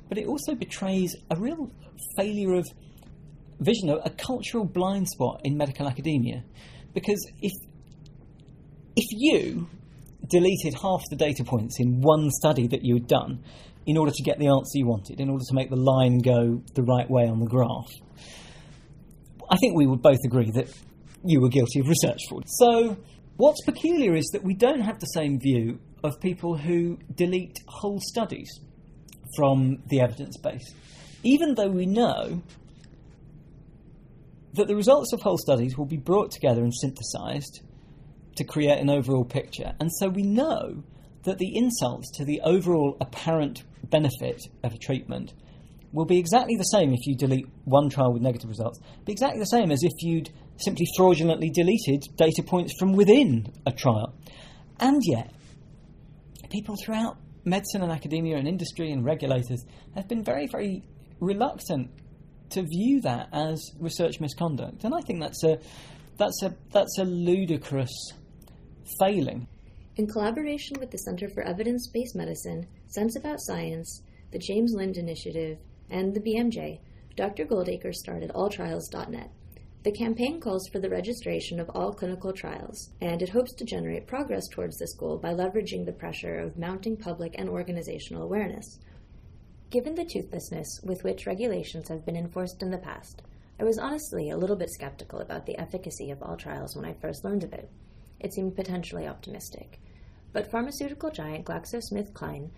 but 0.09 0.17
it 0.17 0.27
also 0.27 0.53
betrays 0.53 1.15
a 1.31 1.37
real 1.37 1.71
failure 2.17 2.53
of 2.55 2.65
vision, 3.59 3.89
of 3.89 3.99
a 4.05 4.09
cultural 4.09 4.65
blind 4.65 5.07
spot 5.07 5.41
in 5.43 5.57
medical 5.57 5.87
academia. 5.87 6.43
Because 6.93 7.19
if, 7.41 7.51
if 8.95 9.05
you 9.11 9.67
deleted 10.29 10.73
half 10.81 11.01
the 11.09 11.15
data 11.15 11.43
points 11.43 11.79
in 11.79 12.01
one 12.01 12.29
study 12.31 12.67
that 12.67 12.83
you 12.83 12.95
had 12.95 13.07
done 13.07 13.43
in 13.85 13.97
order 13.97 14.11
to 14.11 14.23
get 14.23 14.37
the 14.37 14.47
answer 14.47 14.77
you 14.77 14.85
wanted, 14.85 15.19
in 15.19 15.29
order 15.29 15.43
to 15.47 15.53
make 15.53 15.69
the 15.69 15.77
line 15.77 16.19
go 16.19 16.61
the 16.75 16.83
right 16.83 17.09
way 17.09 17.27
on 17.27 17.39
the 17.39 17.45
graph. 17.45 17.87
I 19.49 19.55
think 19.57 19.77
we 19.77 19.87
would 19.87 20.01
both 20.01 20.19
agree 20.25 20.51
that 20.51 20.67
you 21.23 21.39
were 21.39 21.49
guilty 21.49 21.79
of 21.79 21.87
research 21.87 22.19
fraud. 22.27 22.43
So, 22.47 22.97
what's 23.37 23.63
peculiar 23.63 24.13
is 24.15 24.25
that 24.33 24.43
we 24.43 24.53
don't 24.53 24.81
have 24.81 24.99
the 24.99 25.05
same 25.05 25.39
view 25.39 25.79
of 26.03 26.19
people 26.19 26.57
who 26.57 26.97
delete 27.15 27.57
whole 27.67 27.99
studies 28.01 28.49
from 29.37 29.77
the 29.87 30.01
evidence 30.01 30.37
base, 30.37 30.73
even 31.23 31.55
though 31.55 31.69
we 31.69 31.85
know 31.85 32.41
that 34.57 34.67
the 34.67 34.75
results 34.75 35.13
of 35.13 35.21
whole 35.21 35.37
studies 35.37 35.77
will 35.77 35.85
be 35.85 35.97
brought 35.97 36.31
together 36.31 36.61
and 36.61 36.73
synthesized 36.73 37.61
to 38.35 38.43
create 38.43 38.79
an 38.79 38.89
overall 38.89 39.25
picture. 39.25 39.73
And 39.79 39.89
so 39.99 40.09
we 40.09 40.23
know 40.23 40.83
that 41.23 41.37
the 41.37 41.55
insults 41.55 42.11
to 42.17 42.25
the 42.25 42.41
overall 42.41 42.97
apparent 43.01 43.63
benefit 43.83 44.41
of 44.63 44.73
a 44.73 44.77
treatment 44.77 45.33
will 45.91 46.05
be 46.05 46.19
exactly 46.19 46.55
the 46.55 46.63
same 46.63 46.93
if 46.93 47.05
you 47.05 47.15
delete 47.15 47.47
one 47.63 47.89
trial 47.89 48.13
with 48.13 48.21
negative 48.21 48.49
results, 48.49 48.79
be 49.05 49.11
exactly 49.11 49.39
the 49.39 49.45
same 49.45 49.71
as 49.71 49.79
if 49.83 49.91
you'd 49.99 50.29
simply 50.57 50.85
fraudulently 50.95 51.49
deleted 51.49 52.03
data 52.15 52.43
points 52.43 52.73
from 52.77 52.93
within 52.93 53.51
a 53.65 53.71
trial. 53.71 54.13
And 54.79 55.01
yet, 55.03 55.33
people 56.49 56.75
throughout 56.83 57.17
medicine 57.45 57.81
and 57.81 57.91
academia 57.91 58.37
and 58.37 58.47
industry 58.47 58.91
and 58.91 59.03
regulators 59.03 59.65
have 59.95 60.07
been 60.07 60.23
very, 60.23 60.47
very 60.47 60.83
reluctant 61.19 61.89
to 62.51 62.63
view 62.63 63.01
that 63.01 63.29
as 63.31 63.71
research 63.79 64.19
misconduct. 64.19 64.83
And 64.83 64.93
I 64.93 65.01
think 65.01 65.21
that's 65.21 65.43
a 65.43 65.59
that's 66.17 66.41
a 66.43 66.55
that's 66.71 66.97
a 66.99 67.03
ludicrous 67.03 68.13
failing. 68.99 69.47
In 69.97 70.07
collaboration 70.07 70.77
with 70.79 70.91
the 70.91 70.97
Center 70.99 71.27
for 71.29 71.41
Evidence 71.41 71.89
Based 71.91 72.15
Medicine, 72.15 72.67
Sense 72.87 73.15
About 73.15 73.39
Science, 73.39 74.03
the 74.31 74.39
James 74.39 74.73
Lind 74.75 74.97
Initiative, 74.97 75.57
and 75.89 76.13
the 76.13 76.19
BMJ, 76.19 76.79
Dr. 77.15 77.45
Goldacre 77.45 77.93
started 77.93 78.31
alltrials.net. 78.31 79.31
The 79.83 79.91
campaign 79.91 80.41
calls 80.41 80.67
for 80.67 80.79
the 80.79 80.89
registration 80.89 81.59
of 81.59 81.69
all 81.73 81.93
clinical 81.93 82.33
trials, 82.33 82.89
and 83.01 83.21
it 83.21 83.29
hopes 83.29 83.53
to 83.53 83.65
generate 83.65 84.05
progress 84.05 84.47
towards 84.51 84.77
this 84.77 84.93
goal 84.95 85.17
by 85.17 85.33
leveraging 85.33 85.85
the 85.85 85.93
pressure 85.93 86.39
of 86.39 86.57
mounting 86.57 86.97
public 86.97 87.33
and 87.37 87.47
organizational 87.47 88.23
awareness. 88.23 88.79
Given 89.69 89.95
the 89.95 90.05
toothlessness 90.05 90.79
with 90.83 91.03
which 91.03 91.25
regulations 91.25 91.89
have 91.89 92.05
been 92.05 92.15
enforced 92.15 92.61
in 92.63 92.71
the 92.71 92.77
past, 92.77 93.21
I 93.59 93.65
was 93.65 93.77
honestly 93.77 94.29
a 94.29 94.37
little 94.37 94.55
bit 94.55 94.69
skeptical 94.69 95.19
about 95.19 95.45
the 95.45 95.57
efficacy 95.57 96.09
of 96.09 96.23
all 96.23 96.37
trials 96.37 96.73
when 96.73 96.85
I 96.85 96.93
first 96.93 97.25
learned 97.25 97.43
of 97.43 97.51
it. 97.51 97.69
It 98.21 98.33
seemed 98.33 98.55
potentially 98.55 99.07
optimistic. 99.07 99.81
But 100.31 100.49
pharmaceutical 100.49 101.11
giant 101.11 101.45
GlaxoSmithKline 101.45 102.49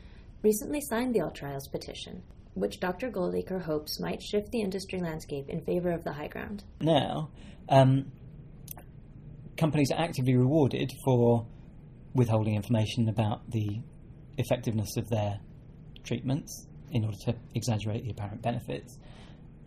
recently 0.44 0.82
signed 0.82 1.16
the 1.16 1.22
All 1.22 1.32
Trials 1.32 1.68
petition, 1.68 2.22
which 2.54 2.80
Dr. 2.80 3.10
Goldacre 3.10 3.64
hopes 3.64 4.00
might 4.00 4.22
shift 4.22 4.52
the 4.52 4.62
industry 4.62 5.00
landscape 5.00 5.50
in 5.50 5.62
favor 5.62 5.92
of 5.92 6.04
the 6.04 6.14
high 6.14 6.28
ground. 6.28 6.64
Now, 6.80 7.32
um, 7.70 8.12
companies 9.58 9.92
are 9.92 10.00
actively 10.00 10.36
rewarded 10.36 10.92
for 11.04 11.48
withholding 12.14 12.56
information 12.56 13.10
about 13.10 13.50
the 13.50 13.82
effectiveness 14.38 14.96
of 14.96 15.10
their 15.10 15.40
treatments 16.04 16.68
in 16.92 17.06
order 17.06 17.18
to 17.26 17.36
exaggerate 17.56 18.04
the 18.04 18.12
apparent 18.12 18.42
benefits. 18.42 18.98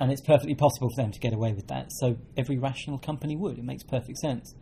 And 0.00 0.10
it's 0.10 0.20
perfectly 0.20 0.54
possible 0.54 0.88
for 0.94 1.02
them 1.02 1.12
to 1.12 1.20
get 1.20 1.32
away 1.32 1.52
with 1.52 1.68
that. 1.68 1.92
So 1.92 2.16
every 2.36 2.58
rational 2.58 2.98
company 2.98 3.36
would. 3.36 3.58
It 3.58 3.64
makes 3.64 3.84
perfect 3.84 4.18
sense. 4.18 4.54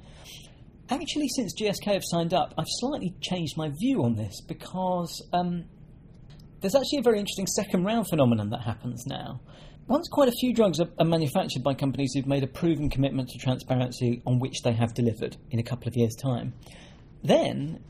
Actually, 0.91 1.29
since 1.29 1.55
GSK 1.55 1.93
have 1.93 2.03
signed 2.05 2.35
up, 2.35 2.53
I've 2.59 2.67
slightly 2.67 3.15
changed 3.21 3.57
my 3.57 3.71
view 3.81 4.03
on 4.03 4.17
this 4.17 4.41
because 4.47 5.25
um, 5.33 5.65
there's 6.61 6.75
actually 6.75 6.99
a 6.99 7.03
very 7.03 7.19
interesting 7.19 7.47
second 7.47 7.85
round 7.85 8.09
phenomenon 8.09 8.51
that 8.51 8.63
happens 8.63 9.05
now. 9.07 9.41
Once 9.87 10.09
quite 10.09 10.29
a 10.29 10.33
few 10.33 10.53
drugs 10.53 10.79
are, 10.81 10.89
are, 10.99 11.07
manufactured 11.07 11.63
by 11.63 11.75
companies 11.75 12.13
who've 12.15 12.27
made 12.27 12.45
a 12.45 12.47
proven 12.47 12.89
commitment 12.89 13.29
to 13.29 13.39
transparency 13.39 14.23
on 14.27 14.39
which 14.39 14.63
they 14.63 14.73
have 14.73 14.95
delivered 14.95 15.37
in 15.51 15.59
a 15.59 15.63
couple 15.63 15.89
of 15.89 15.97
years' 15.97 16.15
time, 16.15 16.53
then 17.25 17.83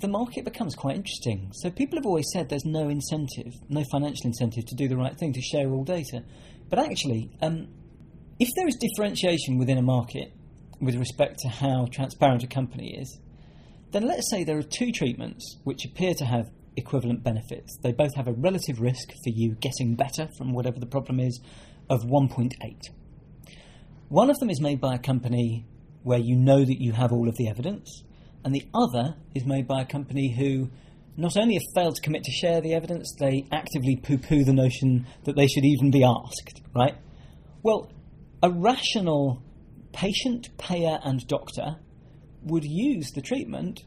the 0.00 0.08
market 0.08 0.44
becomes 0.44 0.74
quite 0.74 0.96
interesting. 0.96 1.50
So 1.54 1.70
people 1.70 1.98
have 1.98 2.06
always 2.06 2.26
said 2.32 2.48
there's 2.48 2.64
no 2.64 2.88
incentive, 2.88 3.52
no 3.68 3.84
financial 3.90 4.26
incentive 4.26 4.64
to 4.66 4.74
do 4.74 4.88
the 4.88 4.96
right 4.96 5.16
thing, 5.18 5.32
to 5.34 5.42
share 5.42 5.70
all 5.70 5.84
data. 5.84 6.24
But 6.68 6.78
actually, 6.78 7.30
um, 7.42 7.68
if 8.38 8.48
there 8.56 8.66
is 8.66 8.76
differentiation 8.76 9.58
within 9.58 9.78
a 9.78 9.82
market 9.82 10.32
with 10.80 10.96
respect 10.96 11.40
to 11.40 11.48
how 11.48 11.86
transparent 11.92 12.42
a 12.42 12.46
company 12.46 12.96
is, 12.98 13.20
then 13.92 14.06
let's 14.06 14.30
say 14.30 14.44
there 14.44 14.58
are 14.58 14.62
two 14.62 14.92
treatments 14.92 15.58
which 15.64 15.84
appear 15.84 16.14
to 16.14 16.24
have 16.24 16.50
equivalent 16.76 17.22
benefits. 17.22 17.76
They 17.82 17.92
both 17.92 18.14
have 18.16 18.28
a 18.28 18.32
relative 18.32 18.80
risk 18.80 19.08
for 19.08 19.30
you 19.30 19.56
getting 19.56 19.96
better 19.96 20.28
from 20.38 20.52
whatever 20.52 20.78
the 20.78 20.86
problem 20.86 21.20
is 21.20 21.40
of 21.90 22.04
1.8. 22.04 22.50
One 24.08 24.30
of 24.30 24.38
them 24.38 24.48
is 24.48 24.60
made 24.60 24.80
by 24.80 24.94
a 24.94 24.98
company 24.98 25.66
where 26.02 26.18
you 26.18 26.36
know 26.36 26.64
that 26.64 26.80
you 26.80 26.92
have 26.92 27.12
all 27.12 27.28
of 27.28 27.36
the 27.36 27.48
evidence, 27.48 28.02
and 28.44 28.54
the 28.54 28.66
other 28.74 29.16
is 29.34 29.44
made 29.44 29.66
by 29.66 29.82
a 29.82 29.86
company 29.86 30.34
who 30.36 30.70
not 31.16 31.36
only 31.36 31.54
have 31.54 31.62
failed 31.74 31.96
to 31.96 32.02
commit 32.02 32.22
to 32.24 32.32
share 32.32 32.60
the 32.60 32.74
evidence, 32.74 33.14
they 33.18 33.46
actively 33.52 33.96
poo 33.96 34.18
poo 34.18 34.44
the 34.44 34.52
notion 34.52 35.06
that 35.24 35.36
they 35.36 35.46
should 35.46 35.64
even 35.64 35.90
be 35.90 36.04
asked, 36.04 36.62
right? 36.74 36.96
Well, 37.62 37.90
a 38.42 38.50
rational 38.50 39.42
patient, 39.92 40.56
payer, 40.56 40.98
and 41.04 41.26
doctor 41.26 41.76
would 42.42 42.64
use 42.64 43.10
the 43.14 43.20
treatment 43.20 43.82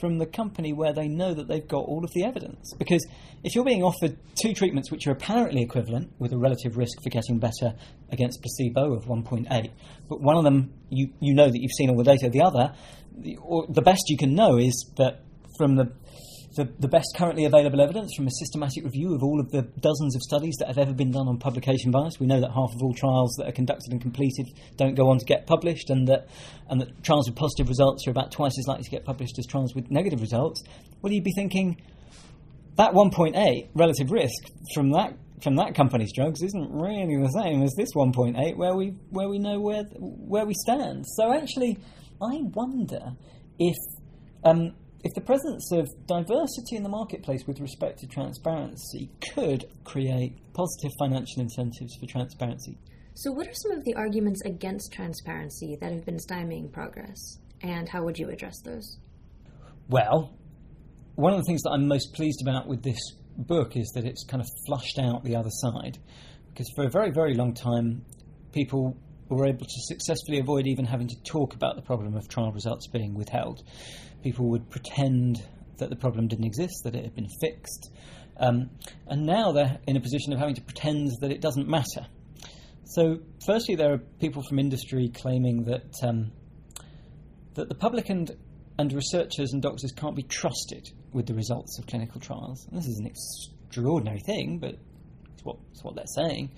from 0.00 0.18
the 0.18 0.26
company 0.26 0.72
where 0.72 0.92
they 0.92 1.08
know 1.08 1.34
that 1.34 1.48
they've 1.48 1.66
got 1.66 1.84
all 1.84 2.04
of 2.04 2.10
the 2.14 2.24
evidence. 2.24 2.72
Because 2.78 3.06
if 3.42 3.54
you're 3.54 3.64
being 3.64 3.82
offered 3.82 4.16
two 4.40 4.54
treatments 4.54 4.90
which 4.90 5.06
are 5.06 5.10
apparently 5.10 5.62
equivalent, 5.62 6.12
with 6.18 6.32
a 6.32 6.38
relative 6.38 6.76
risk 6.76 7.02
for 7.02 7.10
getting 7.10 7.38
better 7.38 7.74
against 8.10 8.40
placebo 8.40 8.94
of 8.94 9.04
1.8, 9.06 9.70
but 10.08 10.20
one 10.20 10.36
of 10.36 10.44
them 10.44 10.72
you, 10.88 11.10
you 11.20 11.34
know 11.34 11.48
that 11.48 11.58
you've 11.60 11.72
seen 11.76 11.90
all 11.90 11.96
the 11.96 12.04
data, 12.04 12.28
the 12.30 12.42
other, 12.42 12.72
the, 13.20 13.38
the 13.68 13.82
best 13.82 14.04
you 14.08 14.16
can 14.16 14.34
know 14.34 14.56
is 14.56 14.90
that 14.96 15.20
from 15.56 15.76
the 15.76 15.92
the, 16.58 16.68
the 16.80 16.88
best 16.88 17.14
currently 17.14 17.44
available 17.44 17.80
evidence 17.80 18.14
from 18.16 18.26
a 18.26 18.30
systematic 18.30 18.82
review 18.82 19.14
of 19.14 19.22
all 19.22 19.38
of 19.38 19.50
the 19.52 19.62
dozens 19.62 20.16
of 20.16 20.22
studies 20.22 20.56
that 20.58 20.66
have 20.66 20.78
ever 20.78 20.92
been 20.92 21.12
done 21.12 21.28
on 21.28 21.38
publication 21.38 21.92
bias. 21.92 22.18
We 22.18 22.26
know 22.26 22.40
that 22.40 22.50
half 22.50 22.74
of 22.74 22.82
all 22.82 22.92
trials 22.94 23.32
that 23.38 23.46
are 23.46 23.52
conducted 23.52 23.92
and 23.92 24.00
completed 24.00 24.48
don't 24.76 24.96
go 24.96 25.08
on 25.08 25.18
to 25.18 25.24
get 25.24 25.46
published, 25.46 25.88
and 25.88 26.08
that 26.08 26.28
and 26.68 26.80
that 26.80 27.04
trials 27.04 27.28
with 27.28 27.36
positive 27.36 27.68
results 27.68 28.08
are 28.08 28.10
about 28.10 28.32
twice 28.32 28.58
as 28.58 28.66
likely 28.66 28.84
to 28.84 28.90
get 28.90 29.04
published 29.04 29.38
as 29.38 29.46
trials 29.46 29.74
with 29.74 29.88
negative 29.90 30.20
results. 30.20 30.62
Well, 31.00 31.12
you'd 31.12 31.22
be 31.22 31.32
thinking 31.36 31.80
that 32.76 32.92
1.8 32.92 33.68
relative 33.74 34.10
risk 34.10 34.42
from 34.74 34.90
that 34.92 35.16
from 35.42 35.54
that 35.56 35.76
company's 35.76 36.12
drugs 36.12 36.42
isn't 36.42 36.72
really 36.72 37.16
the 37.16 37.30
same 37.40 37.62
as 37.62 37.72
this 37.76 37.90
1.8 37.94 38.56
where 38.56 38.74
we 38.74 38.94
where 39.10 39.28
we 39.28 39.38
know 39.38 39.60
where 39.60 39.84
where 40.00 40.44
we 40.44 40.54
stand. 40.54 41.04
So 41.06 41.32
actually, 41.32 41.78
I 42.20 42.40
wonder 42.54 43.12
if 43.58 43.76
um, 44.44 44.74
if 45.04 45.14
the 45.14 45.20
presence 45.20 45.70
of 45.72 45.88
diversity 46.06 46.76
in 46.76 46.82
the 46.82 46.88
marketplace 46.88 47.44
with 47.46 47.60
respect 47.60 48.00
to 48.00 48.06
transparency 48.06 49.10
could 49.34 49.64
create 49.84 50.36
positive 50.54 50.90
financial 50.98 51.42
incentives 51.42 51.96
for 52.00 52.06
transparency. 52.06 52.76
So, 53.14 53.32
what 53.32 53.46
are 53.46 53.54
some 53.54 53.72
of 53.72 53.84
the 53.84 53.94
arguments 53.94 54.42
against 54.44 54.92
transparency 54.92 55.76
that 55.80 55.92
have 55.92 56.04
been 56.04 56.18
stymieing 56.18 56.72
progress, 56.72 57.38
and 57.62 57.88
how 57.88 58.04
would 58.04 58.18
you 58.18 58.28
address 58.30 58.60
those? 58.64 58.98
Well, 59.88 60.34
one 61.14 61.32
of 61.32 61.38
the 61.38 61.44
things 61.44 61.62
that 61.62 61.70
I'm 61.70 61.88
most 61.88 62.14
pleased 62.14 62.42
about 62.42 62.66
with 62.66 62.82
this 62.82 63.00
book 63.36 63.76
is 63.76 63.90
that 63.94 64.04
it's 64.04 64.24
kind 64.24 64.40
of 64.40 64.48
flushed 64.66 64.98
out 64.98 65.24
the 65.24 65.36
other 65.36 65.50
side. 65.50 65.98
Because 66.48 66.70
for 66.74 66.84
a 66.84 66.90
very, 66.90 67.10
very 67.10 67.34
long 67.34 67.54
time, 67.54 68.04
people 68.52 68.96
were 69.36 69.46
able 69.46 69.66
to 69.66 69.80
successfully 69.86 70.38
avoid 70.38 70.66
even 70.66 70.84
having 70.84 71.08
to 71.08 71.16
talk 71.22 71.54
about 71.54 71.76
the 71.76 71.82
problem 71.82 72.16
of 72.16 72.28
trial 72.28 72.52
results 72.52 72.86
being 72.88 73.14
withheld 73.14 73.62
people 74.22 74.48
would 74.50 74.68
pretend 74.70 75.42
that 75.78 75.90
the 75.90 75.96
problem 75.96 76.28
didn't 76.28 76.44
exist, 76.44 76.82
that 76.84 76.94
it 76.94 77.04
had 77.04 77.14
been 77.14 77.28
fixed. 77.40 77.90
Um, 78.38 78.70
and 79.06 79.26
now 79.26 79.52
they're 79.52 79.78
in 79.86 79.96
a 79.96 80.00
position 80.00 80.32
of 80.32 80.38
having 80.38 80.54
to 80.56 80.62
pretend 80.62 81.10
that 81.20 81.30
it 81.30 81.40
doesn't 81.40 81.68
matter. 81.68 82.06
So, 82.84 83.18
firstly, 83.46 83.74
there 83.74 83.92
are 83.92 83.98
people 83.98 84.42
from 84.42 84.58
industry 84.58 85.10
claiming 85.14 85.64
that 85.64 85.92
um, 86.02 86.32
that 87.54 87.68
the 87.68 87.74
public 87.74 88.08
and 88.08 88.30
and 88.78 88.92
researchers 88.92 89.52
and 89.52 89.60
doctors 89.60 89.92
can't 89.92 90.14
be 90.14 90.22
trusted 90.22 90.88
with 91.12 91.26
the 91.26 91.34
results 91.34 91.78
of 91.78 91.86
clinical 91.86 92.20
trials. 92.20 92.64
And 92.68 92.78
this 92.78 92.86
is 92.86 93.00
an 93.00 93.06
extraordinary 93.06 94.20
thing, 94.20 94.58
but 94.58 94.76
it's 95.34 95.44
what, 95.44 95.56
it's 95.72 95.82
what 95.82 95.96
they're 95.96 96.04
saying. 96.06 96.50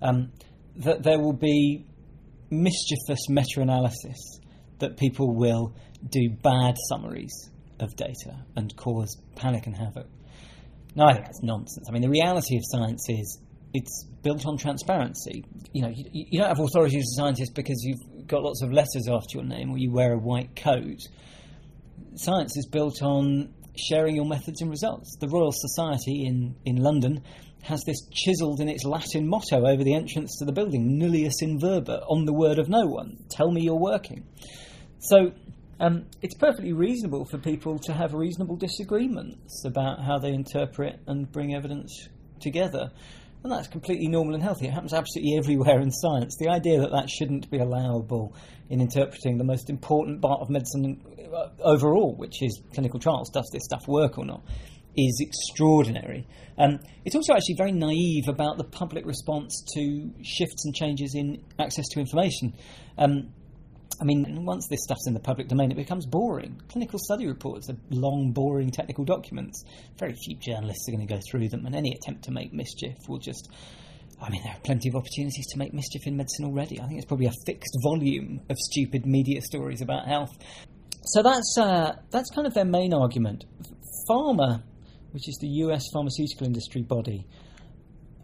Um, 0.00 0.32
that 0.76 1.02
there 1.02 1.18
will 1.18 1.34
be 1.34 1.84
mischievous 2.50 3.28
meta-analysis 3.28 4.40
that 4.78 4.96
people 4.96 5.34
will 5.34 5.74
do 6.08 6.30
bad 6.42 6.74
summaries 6.88 7.50
of 7.80 7.94
data 7.96 8.44
and 8.56 8.74
cause 8.76 9.16
panic 9.34 9.66
and 9.66 9.76
havoc. 9.76 10.06
No, 10.94 11.04
I 11.04 11.12
think 11.14 11.26
that's 11.26 11.42
nonsense. 11.42 11.86
I 11.88 11.92
mean, 11.92 12.02
the 12.02 12.08
reality 12.08 12.56
of 12.56 12.62
science 12.64 13.06
is 13.08 13.38
it's 13.74 14.06
built 14.22 14.46
on 14.46 14.56
transparency. 14.56 15.44
You 15.72 15.82
know, 15.82 15.92
you, 15.94 16.04
you 16.12 16.38
don't 16.40 16.48
have 16.48 16.60
authority 16.60 16.96
as 16.96 17.04
a 17.04 17.20
scientist 17.20 17.54
because 17.54 17.76
you've 17.82 18.26
got 18.26 18.42
lots 18.42 18.62
of 18.62 18.72
letters 18.72 19.06
after 19.10 19.38
your 19.38 19.44
name 19.44 19.70
or 19.70 19.78
you 19.78 19.92
wear 19.92 20.14
a 20.14 20.18
white 20.18 20.56
coat. 20.56 21.00
science 22.14 22.56
is 22.56 22.66
built 22.66 23.02
on 23.02 23.52
sharing 23.78 24.16
your 24.16 24.26
methods 24.26 24.60
and 24.60 24.70
results. 24.70 25.16
The 25.20 25.28
Royal 25.28 25.52
Society 25.52 26.24
in, 26.26 26.56
in 26.64 26.76
London 26.76 27.22
has 27.62 27.82
this 27.84 28.06
chiselled 28.12 28.60
in 28.60 28.68
its 28.68 28.84
Latin 28.84 29.28
motto 29.28 29.66
over 29.66 29.82
the 29.82 29.94
entrance 29.94 30.38
to 30.38 30.44
the 30.44 30.52
building, 30.52 30.98
nullius 30.98 31.42
in 31.42 31.58
verba, 31.58 32.02
on 32.08 32.24
the 32.24 32.32
word 32.32 32.58
of 32.58 32.68
no 32.68 32.86
one. 32.86 33.16
Tell 33.28 33.50
me 33.50 33.62
you're 33.62 33.74
working. 33.74 34.24
So 34.98 35.32
um, 35.80 36.06
it's 36.22 36.34
perfectly 36.36 36.72
reasonable 36.72 37.24
for 37.24 37.38
people 37.38 37.78
to 37.80 37.92
have 37.92 38.14
reasonable 38.14 38.56
disagreements 38.56 39.64
about 39.64 40.02
how 40.02 40.18
they 40.18 40.30
interpret 40.30 41.00
and 41.06 41.30
bring 41.30 41.54
evidence 41.54 42.08
together. 42.40 42.90
And 43.46 43.52
that's 43.52 43.68
completely 43.68 44.08
normal 44.08 44.34
and 44.34 44.42
healthy. 44.42 44.66
It 44.66 44.72
happens 44.72 44.92
absolutely 44.92 45.36
everywhere 45.38 45.78
in 45.78 45.92
science. 45.92 46.36
The 46.36 46.48
idea 46.48 46.80
that 46.80 46.90
that 46.90 47.08
shouldn't 47.08 47.48
be 47.48 47.58
allowable 47.58 48.34
in 48.68 48.80
interpreting 48.80 49.38
the 49.38 49.44
most 49.44 49.70
important 49.70 50.20
part 50.20 50.40
of 50.40 50.50
medicine 50.50 51.00
uh, 51.32 51.50
overall, 51.62 52.16
which 52.16 52.42
is 52.42 52.60
clinical 52.74 52.98
trials, 52.98 53.30
does 53.30 53.48
this 53.52 53.62
stuff 53.62 53.86
work 53.86 54.18
or 54.18 54.24
not, 54.24 54.42
is 54.96 55.20
extraordinary. 55.20 56.26
Um, 56.58 56.80
it's 57.04 57.14
also 57.14 57.34
actually 57.34 57.54
very 57.56 57.70
naive 57.70 58.26
about 58.26 58.58
the 58.58 58.64
public 58.64 59.06
response 59.06 59.62
to 59.74 60.10
shifts 60.24 60.64
and 60.64 60.74
changes 60.74 61.14
in 61.14 61.44
access 61.56 61.86
to 61.90 62.00
information. 62.00 62.52
Um, 62.98 63.32
I 64.00 64.04
mean, 64.04 64.44
once 64.44 64.66
this 64.68 64.82
stuff's 64.82 65.06
in 65.06 65.14
the 65.14 65.20
public 65.20 65.48
domain, 65.48 65.70
it 65.70 65.76
becomes 65.76 66.06
boring. 66.06 66.60
Clinical 66.68 66.98
study 66.98 67.26
reports 67.26 67.70
are 67.70 67.76
long, 67.90 68.32
boring 68.32 68.70
technical 68.70 69.04
documents. 69.04 69.64
Very 69.98 70.14
few 70.14 70.36
journalists 70.36 70.86
are 70.88 70.92
going 70.92 71.06
to 71.06 71.14
go 71.14 71.20
through 71.30 71.48
them, 71.48 71.64
and 71.64 71.74
any 71.74 71.92
attempt 71.94 72.24
to 72.24 72.30
make 72.30 72.52
mischief 72.52 72.96
will 73.08 73.18
just. 73.18 73.48
I 74.20 74.30
mean, 74.30 74.42
there 74.42 74.52
are 74.52 74.60
plenty 74.64 74.88
of 74.88 74.96
opportunities 74.96 75.46
to 75.52 75.58
make 75.58 75.74
mischief 75.74 76.06
in 76.06 76.16
medicine 76.16 76.46
already. 76.46 76.80
I 76.80 76.86
think 76.86 76.98
it's 76.98 77.06
probably 77.06 77.26
a 77.26 77.34
fixed 77.44 77.76
volume 77.82 78.40
of 78.48 78.56
stupid 78.56 79.04
media 79.04 79.42
stories 79.42 79.82
about 79.82 80.06
health. 80.06 80.30
So 81.04 81.22
that's 81.22 81.56
uh, 81.58 81.96
that's 82.10 82.30
kind 82.30 82.46
of 82.46 82.54
their 82.54 82.64
main 82.64 82.92
argument. 82.92 83.44
PhRMA, 84.08 84.62
which 85.12 85.28
is 85.28 85.38
the 85.40 85.48
U.S. 85.64 85.84
pharmaceutical 85.92 86.46
industry 86.46 86.82
body, 86.82 87.26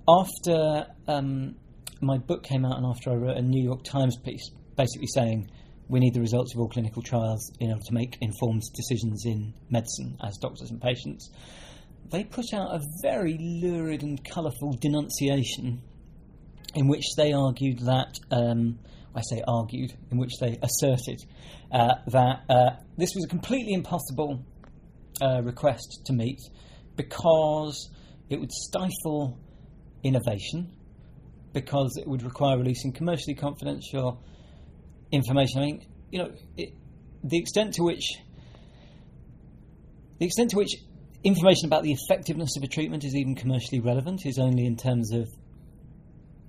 after 0.08 0.86
um, 1.08 1.56
my 2.00 2.18
book 2.18 2.42
came 2.42 2.64
out 2.64 2.76
and 2.76 2.86
after 2.86 3.10
I 3.10 3.14
wrote 3.14 3.36
a 3.36 3.42
New 3.42 3.62
York 3.62 3.84
Times 3.84 4.16
piece, 4.18 4.50
basically 4.76 5.08
saying 5.14 5.50
we 5.88 6.00
need 6.00 6.14
the 6.14 6.20
results 6.20 6.54
of 6.54 6.60
all 6.60 6.68
clinical 6.68 7.02
trials 7.02 7.52
in 7.60 7.70
order 7.70 7.82
to 7.84 7.94
make 7.94 8.16
informed 8.20 8.62
decisions 8.74 9.24
in 9.26 9.52
medicine 9.70 10.16
as 10.24 10.36
doctors 10.38 10.70
and 10.70 10.80
patients. 10.80 11.30
They 12.10 12.24
put 12.24 12.52
out 12.52 12.74
a 12.74 12.80
very 13.02 13.36
lurid 13.38 14.02
and 14.02 14.18
colourful 14.24 14.78
denunciation 14.80 15.82
in 16.74 16.88
which 16.88 17.04
they 17.16 17.32
argued 17.32 17.80
that, 17.80 18.18
um, 18.30 18.78
I 19.14 19.20
say 19.22 19.42
argued, 19.46 19.92
in 20.10 20.18
which 20.18 20.32
they 20.40 20.58
asserted 20.62 21.20
uh, 21.70 21.94
that 22.08 22.44
uh, 22.48 22.70
this 22.96 23.10
was 23.14 23.24
a 23.24 23.28
completely 23.28 23.72
impossible 23.74 24.44
uh, 25.20 25.42
request 25.42 26.02
to 26.06 26.12
meet 26.12 26.40
because 26.96 27.90
it 28.28 28.40
would 28.40 28.52
stifle 28.52 29.38
innovation, 30.02 30.72
because 31.52 31.96
it 31.96 32.06
would 32.06 32.22
require 32.22 32.58
releasing 32.58 32.92
commercially 32.92 33.34
confidential 33.34 34.22
information. 35.12 35.60
I 35.60 35.64
mean, 35.66 35.86
you 36.10 36.18
know, 36.18 36.32
it, 36.56 36.74
the 37.22 37.38
extent 37.38 37.74
to 37.74 37.84
which 37.84 38.08
the 40.18 40.26
extent 40.26 40.50
to 40.50 40.56
which 40.56 40.76
information 41.24 41.66
about 41.66 41.82
the 41.82 41.92
effectiveness 41.92 42.56
of 42.56 42.62
a 42.62 42.66
treatment 42.66 43.04
is 43.04 43.14
even 43.14 43.34
commercially 43.34 43.80
relevant 43.80 44.22
is 44.24 44.38
only 44.38 44.66
in 44.66 44.76
terms 44.76 45.12
of 45.12 45.28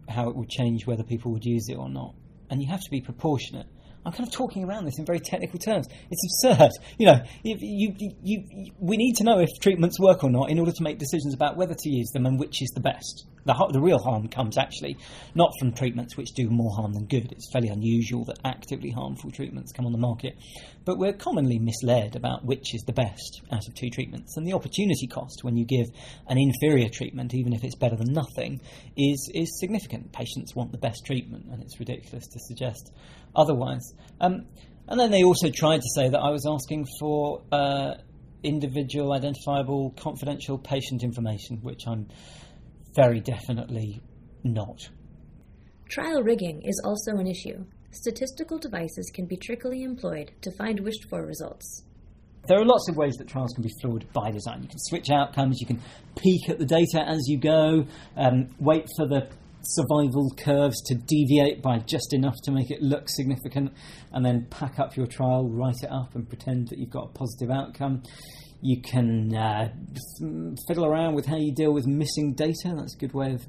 how 0.10 0.30
it 0.30 0.36
would 0.36 0.50
change 0.50 0.86
whether 0.86 1.04
people 1.04 1.32
would 1.32 1.46
use 1.46 1.68
it 1.70 1.76
or 1.76 1.90
not. 1.90 2.16
And 2.50 2.62
you 2.62 2.70
have 2.70 2.82
to 2.82 2.90
be 2.90 3.02
proportionate. 3.02 3.68
I'm 4.06 4.12
kind 4.12 4.28
of 4.28 4.34
talking 4.34 4.66
around 4.66 4.86
this 4.86 5.00
in 5.00 5.06
very 5.06 5.20
technical 5.20 5.60
terms. 5.60 5.88
It's 6.12 6.44
absurd. 6.44 6.72
You 6.98 7.08
know, 7.08 7.24
you, 7.44 7.58
you, 7.60 7.96
you, 8.22 8.72
we 8.78 8.98
need 8.98 9.14
to 9.18 9.24
know 9.24 9.40
if 9.40 9.50
treatments 9.62 10.00
work 10.00 10.24
or 10.24 10.30
not 10.30 10.50
in 10.50 10.60
order 10.60 10.72
to 10.72 10.84
make 10.84 11.00
decisions 11.00 11.34
about 11.34 11.56
whether 11.56 11.74
to 11.74 11.90
use 11.90 12.12
them 12.12 12.26
and 12.26 12.38
which 12.38 12.62
is 12.62 12.70
the 12.76 12.82
best. 12.82 13.26
The, 13.46 13.70
the 13.72 13.82
real 13.82 14.00
harm 14.00 14.28
comes 14.28 14.58
actually 14.58 14.98
not 15.36 15.52
from 15.60 15.74
treatments 15.74 16.16
which 16.16 16.32
do 16.34 16.50
more 16.50 16.74
harm 16.76 16.94
than 16.94 17.06
good. 17.06 17.32
It's 17.32 17.52
fairly 17.52 17.70
unusual 17.70 18.26
that 18.26 18.40
actively 18.46 18.90
harmful 18.90 19.32
treatments 19.32 19.72
come 19.72 19.86
on 19.86 19.92
the 19.92 19.98
market. 19.98 20.36
But 20.86 20.98
we're 20.98 21.14
commonly 21.14 21.60
misled 21.60 22.16
about 22.16 22.46
which 22.46 22.74
is 22.74 22.84
the 22.84 22.94
best 22.94 23.42
out 23.52 23.68
of 23.68 23.76
two 23.76 23.90
treatments. 23.90 24.38
And 24.38 24.48
the 24.48 24.54
opportunity 24.54 25.08
cost 25.08 25.44
when 25.44 25.58
you 25.58 25.66
give 25.66 25.88
an 26.28 26.38
inferior 26.38 26.90
treatment, 26.90 27.34
even 27.34 27.54
if 27.54 27.64
it's 27.64 27.76
better 27.76 27.96
than 27.96 28.14
nothing, 28.14 28.62
is, 28.98 29.30
is 29.34 29.60
significant. 29.60 30.12
Patients 30.12 30.56
want 30.56 30.72
the 30.72 30.78
best 30.78 31.06
treatment, 31.06 31.46
and 31.52 31.62
it's 31.62 31.80
ridiculous 31.80 32.28
to 32.28 32.40
suggest 32.48 32.92
otherwise. 33.36 33.94
Um, 34.20 34.46
and 34.88 35.00
then 35.00 35.12
they 35.12 35.24
also 35.24 35.50
tried 35.50 35.78
to 35.78 35.90
say 35.96 36.10
that 36.10 36.20
I 36.20 36.30
was 36.30 36.46
asking 36.46 36.88
for 37.00 37.42
uh, 37.52 37.96
individual, 38.44 39.14
identifiable, 39.14 39.94
confidential 39.98 40.58
patient 40.58 41.04
information, 41.04 41.60
which 41.62 41.88
I'm 41.88 42.10
very 42.96 43.20
definitely 43.20 44.02
not. 44.44 44.90
Trial 45.90 46.24
rigging 46.24 46.62
is 46.64 46.82
also 46.84 47.18
an 47.20 47.28
issue. 47.28 47.66
Statistical 47.92 48.58
devices 48.58 49.12
can 49.14 49.26
be 49.28 49.38
trickily 49.38 49.84
employed 49.84 50.32
to 50.42 50.52
find 50.52 50.80
wished 50.80 51.08
for 51.10 51.26
results. 51.26 51.84
There 52.48 52.60
are 52.60 52.66
lots 52.66 52.90
of 52.90 52.98
ways 52.98 53.16
that 53.18 53.28
trials 53.28 53.54
can 53.54 53.64
be 53.64 53.72
flawed 53.82 54.06
by 54.12 54.32
design. 54.32 54.64
You 54.64 54.68
can 54.68 54.80
switch 54.80 55.10
outcomes, 55.10 55.62
you 55.62 55.68
can 55.68 55.82
peek 56.18 56.50
at 56.50 56.60
the 56.60 56.66
data 56.66 57.02
as 57.08 57.22
you 57.28 57.40
go, 57.40 57.86
um, 58.18 58.50
wait 58.60 58.86
for 58.98 59.08
the 59.08 59.30
survival 59.62 60.30
curves 60.38 60.82
to 60.88 60.96
deviate 60.96 61.62
by 61.62 61.78
just 61.80 62.14
enough 62.14 62.36
to 62.44 62.52
make 62.52 62.70
it 62.70 62.82
look 62.82 63.08
significant, 63.08 63.72
and 64.12 64.26
then 64.26 64.46
pack 64.50 64.78
up 64.78 64.98
your 64.98 65.08
trial, 65.08 65.48
write 65.50 65.84
it 65.84 65.90
up, 65.90 66.16
and 66.16 66.28
pretend 66.28 66.68
that 66.68 66.80
you've 66.80 66.90
got 66.90 67.06
a 67.06 67.18
positive 67.18 67.50
outcome. 67.50 68.04
You 68.64 68.82
can 68.82 69.36
uh, 69.36 69.74
fiddle 70.68 70.86
around 70.86 71.16
with 71.16 71.26
how 71.26 71.36
you 71.36 71.54
deal 71.54 71.74
with 71.74 71.86
missing 71.86 72.34
data. 72.34 72.74
That's 72.76 72.96
a 72.96 72.98
good 72.98 73.14
way 73.14 73.34
of 73.34 73.42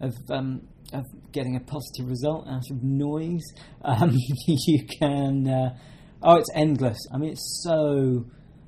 of, 0.00 0.14
um, 0.30 0.62
of 0.92 1.04
getting 1.32 1.56
a 1.56 1.60
positive 1.60 2.08
result 2.08 2.48
out 2.48 2.62
of 2.70 2.82
noise. 2.82 3.44
Um, 3.82 4.14
you 4.46 4.84
can. 4.86 5.48
Uh, 5.48 5.74
oh, 6.22 6.36
it's 6.36 6.50
endless. 6.54 6.98
I 7.12 7.16
mean, 7.16 7.30
it's 7.30 7.62
so 7.64 8.26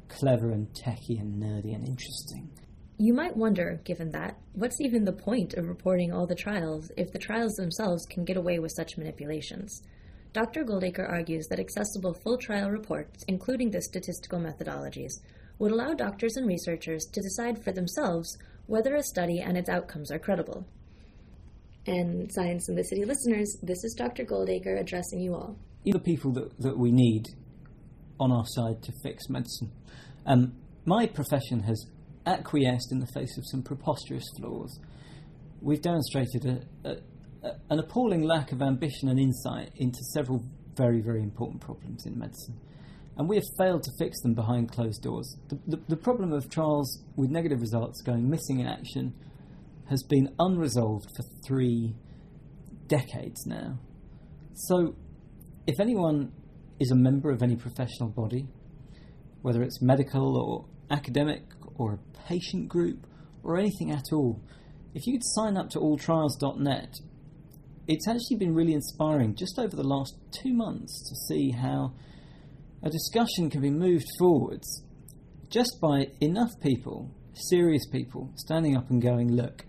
clever 0.09 0.51
and 0.51 0.75
techy 0.75 1.19
and 1.19 1.43
nerdy 1.43 1.75
and 1.75 1.87
interesting. 1.87 2.51
You 2.99 3.13
might 3.13 3.37
wonder, 3.37 3.81
given 3.85 4.11
that, 4.13 4.39
what's 4.55 4.81
even 4.81 5.05
the 5.05 5.13
point 5.13 5.53
of 5.55 5.67
reporting 5.67 6.13
all 6.13 6.27
the 6.27 6.35
trials 6.35 6.91
if 6.97 7.13
the 7.13 7.19
trials 7.19 7.53
themselves 7.55 8.07
can 8.07 8.25
get 8.25 8.39
away 8.39 8.59
with 8.59 8.73
such 8.75 8.97
manipulations? 8.97 9.83
Dr. 10.33 10.65
Goldacre 10.65 11.07
argues 11.07 11.47
that 11.49 11.61
accessible 11.61 12.15
full 12.15 12.39
trial 12.39 12.71
reports, 12.71 13.23
including 13.29 13.71
the 13.71 13.83
statistical 13.83 14.41
methodologies, 14.41 15.13
would 15.63 15.71
allow 15.71 15.95
doctors 15.95 16.35
and 16.35 16.49
researchers 16.49 17.05
to 17.13 17.21
decide 17.21 17.63
for 17.63 17.71
themselves 17.71 18.37
whether 18.67 18.97
a 18.97 19.03
study 19.03 19.39
and 19.39 19.57
its 19.57 19.69
outcomes 19.69 20.11
are 20.11 20.19
credible. 20.19 20.67
And 21.87 22.29
Science 22.33 22.69
in 22.69 22.75
the 22.75 22.83
City 22.83 23.05
listeners, 23.05 23.57
this 23.63 23.85
is 23.85 23.95
Dr. 23.97 24.25
Goldacre 24.25 24.81
addressing 24.81 25.21
you 25.21 25.35
all. 25.35 25.57
You're 25.85 25.99
The 25.99 26.05
people 26.05 26.33
that, 26.33 26.51
that 26.59 26.77
we 26.77 26.91
need 26.91 27.27
on 28.19 28.33
our 28.33 28.43
side 28.45 28.83
to 28.83 28.93
fix 29.05 29.29
medicine. 29.29 29.71
Um, 30.27 30.53
my 30.85 31.07
profession 31.07 31.61
has 31.61 31.87
acquiesced 32.27 32.91
in 32.91 32.99
the 32.99 33.07
face 33.15 33.39
of 33.39 33.45
some 33.47 33.63
preposterous 33.63 34.25
flaws. 34.41 34.81
We've 35.61 35.81
demonstrated 35.81 36.45
a, 36.45 36.89
a, 36.89 36.97
a, 37.45 37.53
an 37.71 37.79
appalling 37.79 38.25
lack 38.25 38.51
of 38.51 38.63
ambition 38.63 39.09
and 39.09 39.21
insight 39.21 39.71
into 39.77 40.01
several 40.13 40.43
very, 40.77 41.01
very 41.01 41.23
important 41.23 41.61
problems 41.61 42.05
in 42.05 42.19
medicine. 42.19 42.59
And 43.17 43.29
we 43.29 43.37
have 43.37 43.45
failed 43.59 43.83
to 43.83 43.91
fix 43.99 44.21
them 44.23 44.35
behind 44.35 44.73
closed 44.73 45.03
doors. 45.03 45.37
The, 45.49 45.59
the, 45.67 45.83
the 45.89 45.97
problem 45.97 46.33
of 46.33 46.49
trials 46.49 47.03
with 47.17 47.31
negative 47.31 47.61
results 47.61 48.01
going 48.03 48.29
missing 48.29 48.61
in 48.61 48.67
action 48.67 49.15
has 49.91 50.03
been 50.03 50.35
unresolved 50.39 51.07
for 51.15 51.23
three 51.47 51.95
decades 52.87 53.47
now. 53.47 53.79
So, 54.55 54.97
if 55.67 55.79
anyone 55.79 56.33
is 56.81 56.91
a 56.91 56.97
member 56.97 57.31
of 57.31 57.43
any 57.43 57.57
professional 57.57 58.09
body, 58.09 58.49
whether 59.43 59.63
it's 59.63 59.83
medical 59.83 60.37
or 60.37 60.67
academic 60.91 61.43
or 61.77 61.95
a 61.95 62.19
patient 62.29 62.69
group 62.69 63.07
or 63.43 63.59
anything 63.59 63.91
at 63.91 64.13
all, 64.13 64.41
if 64.95 65.07
you 65.07 65.15
could 65.15 65.25
sign 65.25 65.57
up 65.57 65.71
to 65.71 65.79
alltrials.net, 65.79 66.95
it's 67.89 68.09
actually 68.09 68.37
been 68.37 68.55
really 68.55 68.75
inspiring 68.75 69.35
just 69.35 69.59
over 69.59 69.75
the 69.75 69.83
last 69.83 70.17
two 70.31 70.53
months 70.53 71.09
to 71.09 71.15
see 71.27 71.51
how 71.51 71.93
a 72.83 72.91
discussion 72.91 73.51
can 73.51 73.61
be 73.61 73.71
moved 73.71 74.07
forwards 74.19 74.83
just 75.49 75.79
by 75.81 76.07
enough 76.21 76.51
people, 76.61 77.11
serious 77.35 77.87
people, 77.87 78.31
standing 78.37 78.77
up 78.77 78.91
and 78.91 79.01
going, 79.01 79.37
look, 79.37 79.65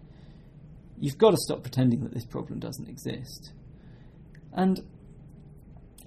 you've 0.98 1.18
got 1.18 1.32
to 1.32 1.38
stop 1.38 1.62
pretending 1.62 2.04
that 2.04 2.14
this 2.14 2.26
problem 2.26 2.60
doesn't 2.60 2.88
exist. 2.88 3.52
And 4.54 4.80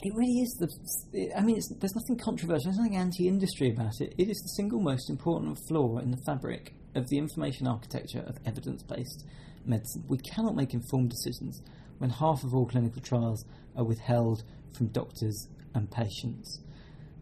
it 0.03 0.13
really 0.15 0.41
is 0.41 0.57
the. 0.59 1.33
I 1.37 1.43
mean, 1.43 1.59
there's 1.79 1.95
nothing 1.95 2.19
controversial. 2.23 2.65
There's 2.65 2.79
nothing 2.79 2.97
anti-industry 2.97 3.71
about 3.71 4.01
it. 4.01 4.15
It 4.19 4.29
is 4.29 4.39
the 4.39 4.55
single 4.57 4.81
most 4.81 5.11
important 5.11 5.59
flaw 5.69 5.99
in 5.99 6.11
the 6.11 6.21
fabric 6.27 6.75
of 6.95 7.09
the 7.09 7.19
information 7.19 7.67
architecture 7.67 8.25
of 8.27 8.39
evidence-based 8.47 9.27
medicine. 9.65 10.05
We 10.09 10.19
cannot 10.19 10.55
make 10.55 10.75
informed 10.75 11.11
decisions 11.11 11.61
when 11.99 12.11
half 12.11 12.45
of 12.45 12.55
all 12.55 12.67
clinical 12.67 13.03
trials 13.03 13.45
are 13.77 13.85
withheld 13.85 14.43
from 14.77 14.89
doctors 14.89 15.49
and 15.75 15.91
patients. 15.91 16.61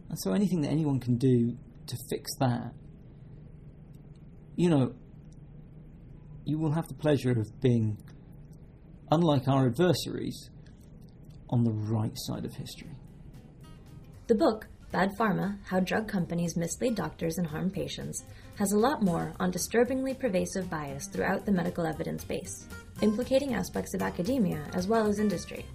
And 0.08 0.18
so 0.18 0.32
anything 0.32 0.60
that 0.62 0.70
anyone 0.70 1.00
can 1.00 1.16
do 1.16 1.56
to 1.86 1.96
fix 2.10 2.30
that, 2.38 2.72
you 4.56 4.70
know, 4.70 4.94
you 6.44 6.58
will 6.58 6.72
have 6.72 6.86
the 6.88 6.94
pleasure 6.94 7.32
of 7.32 7.60
being, 7.60 7.98
unlike 9.10 9.48
our 9.48 9.66
adversaries, 9.66 10.50
on 11.50 11.64
the 11.64 11.72
right 11.72 12.12
side 12.14 12.44
of 12.44 12.54
history. 12.54 12.90
The 14.26 14.34
book, 14.34 14.66
Bad 14.92 15.10
Pharma 15.18 15.58
How 15.66 15.80
Drug 15.80 16.06
Companies 16.06 16.56
Mislead 16.56 16.94
Doctors 16.94 17.38
and 17.38 17.46
Harm 17.46 17.70
Patients, 17.70 18.24
has 18.56 18.72
a 18.72 18.78
lot 18.78 19.02
more 19.02 19.34
on 19.40 19.50
disturbingly 19.50 20.14
pervasive 20.14 20.70
bias 20.70 21.08
throughout 21.08 21.44
the 21.44 21.52
medical 21.52 21.84
evidence 21.84 22.24
base, 22.24 22.68
implicating 23.02 23.54
aspects 23.54 23.94
of 23.94 24.02
academia 24.02 24.64
as 24.74 24.86
well 24.86 25.06
as 25.06 25.18
industry. 25.18 25.66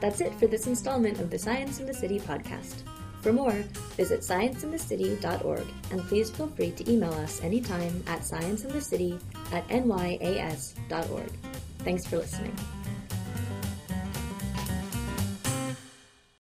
That's 0.00 0.20
it 0.20 0.34
for 0.34 0.46
this 0.46 0.66
installment 0.66 1.20
of 1.20 1.30
the 1.30 1.38
Science 1.38 1.80
in 1.80 1.86
the 1.86 1.94
City 1.94 2.20
podcast. 2.20 2.82
For 3.22 3.32
more, 3.32 3.64
visit 3.96 4.20
scienceinthecity.org 4.20 5.66
and 5.90 6.02
please 6.02 6.30
feel 6.30 6.48
free 6.48 6.70
to 6.72 6.92
email 6.92 7.12
us 7.14 7.42
anytime 7.42 8.02
at 8.06 8.20
scienceinthecity 8.20 9.20
at 9.52 9.66
nyas.org. 9.68 11.32
Thanks 11.78 12.06
for 12.06 12.18
listening. 12.18 12.56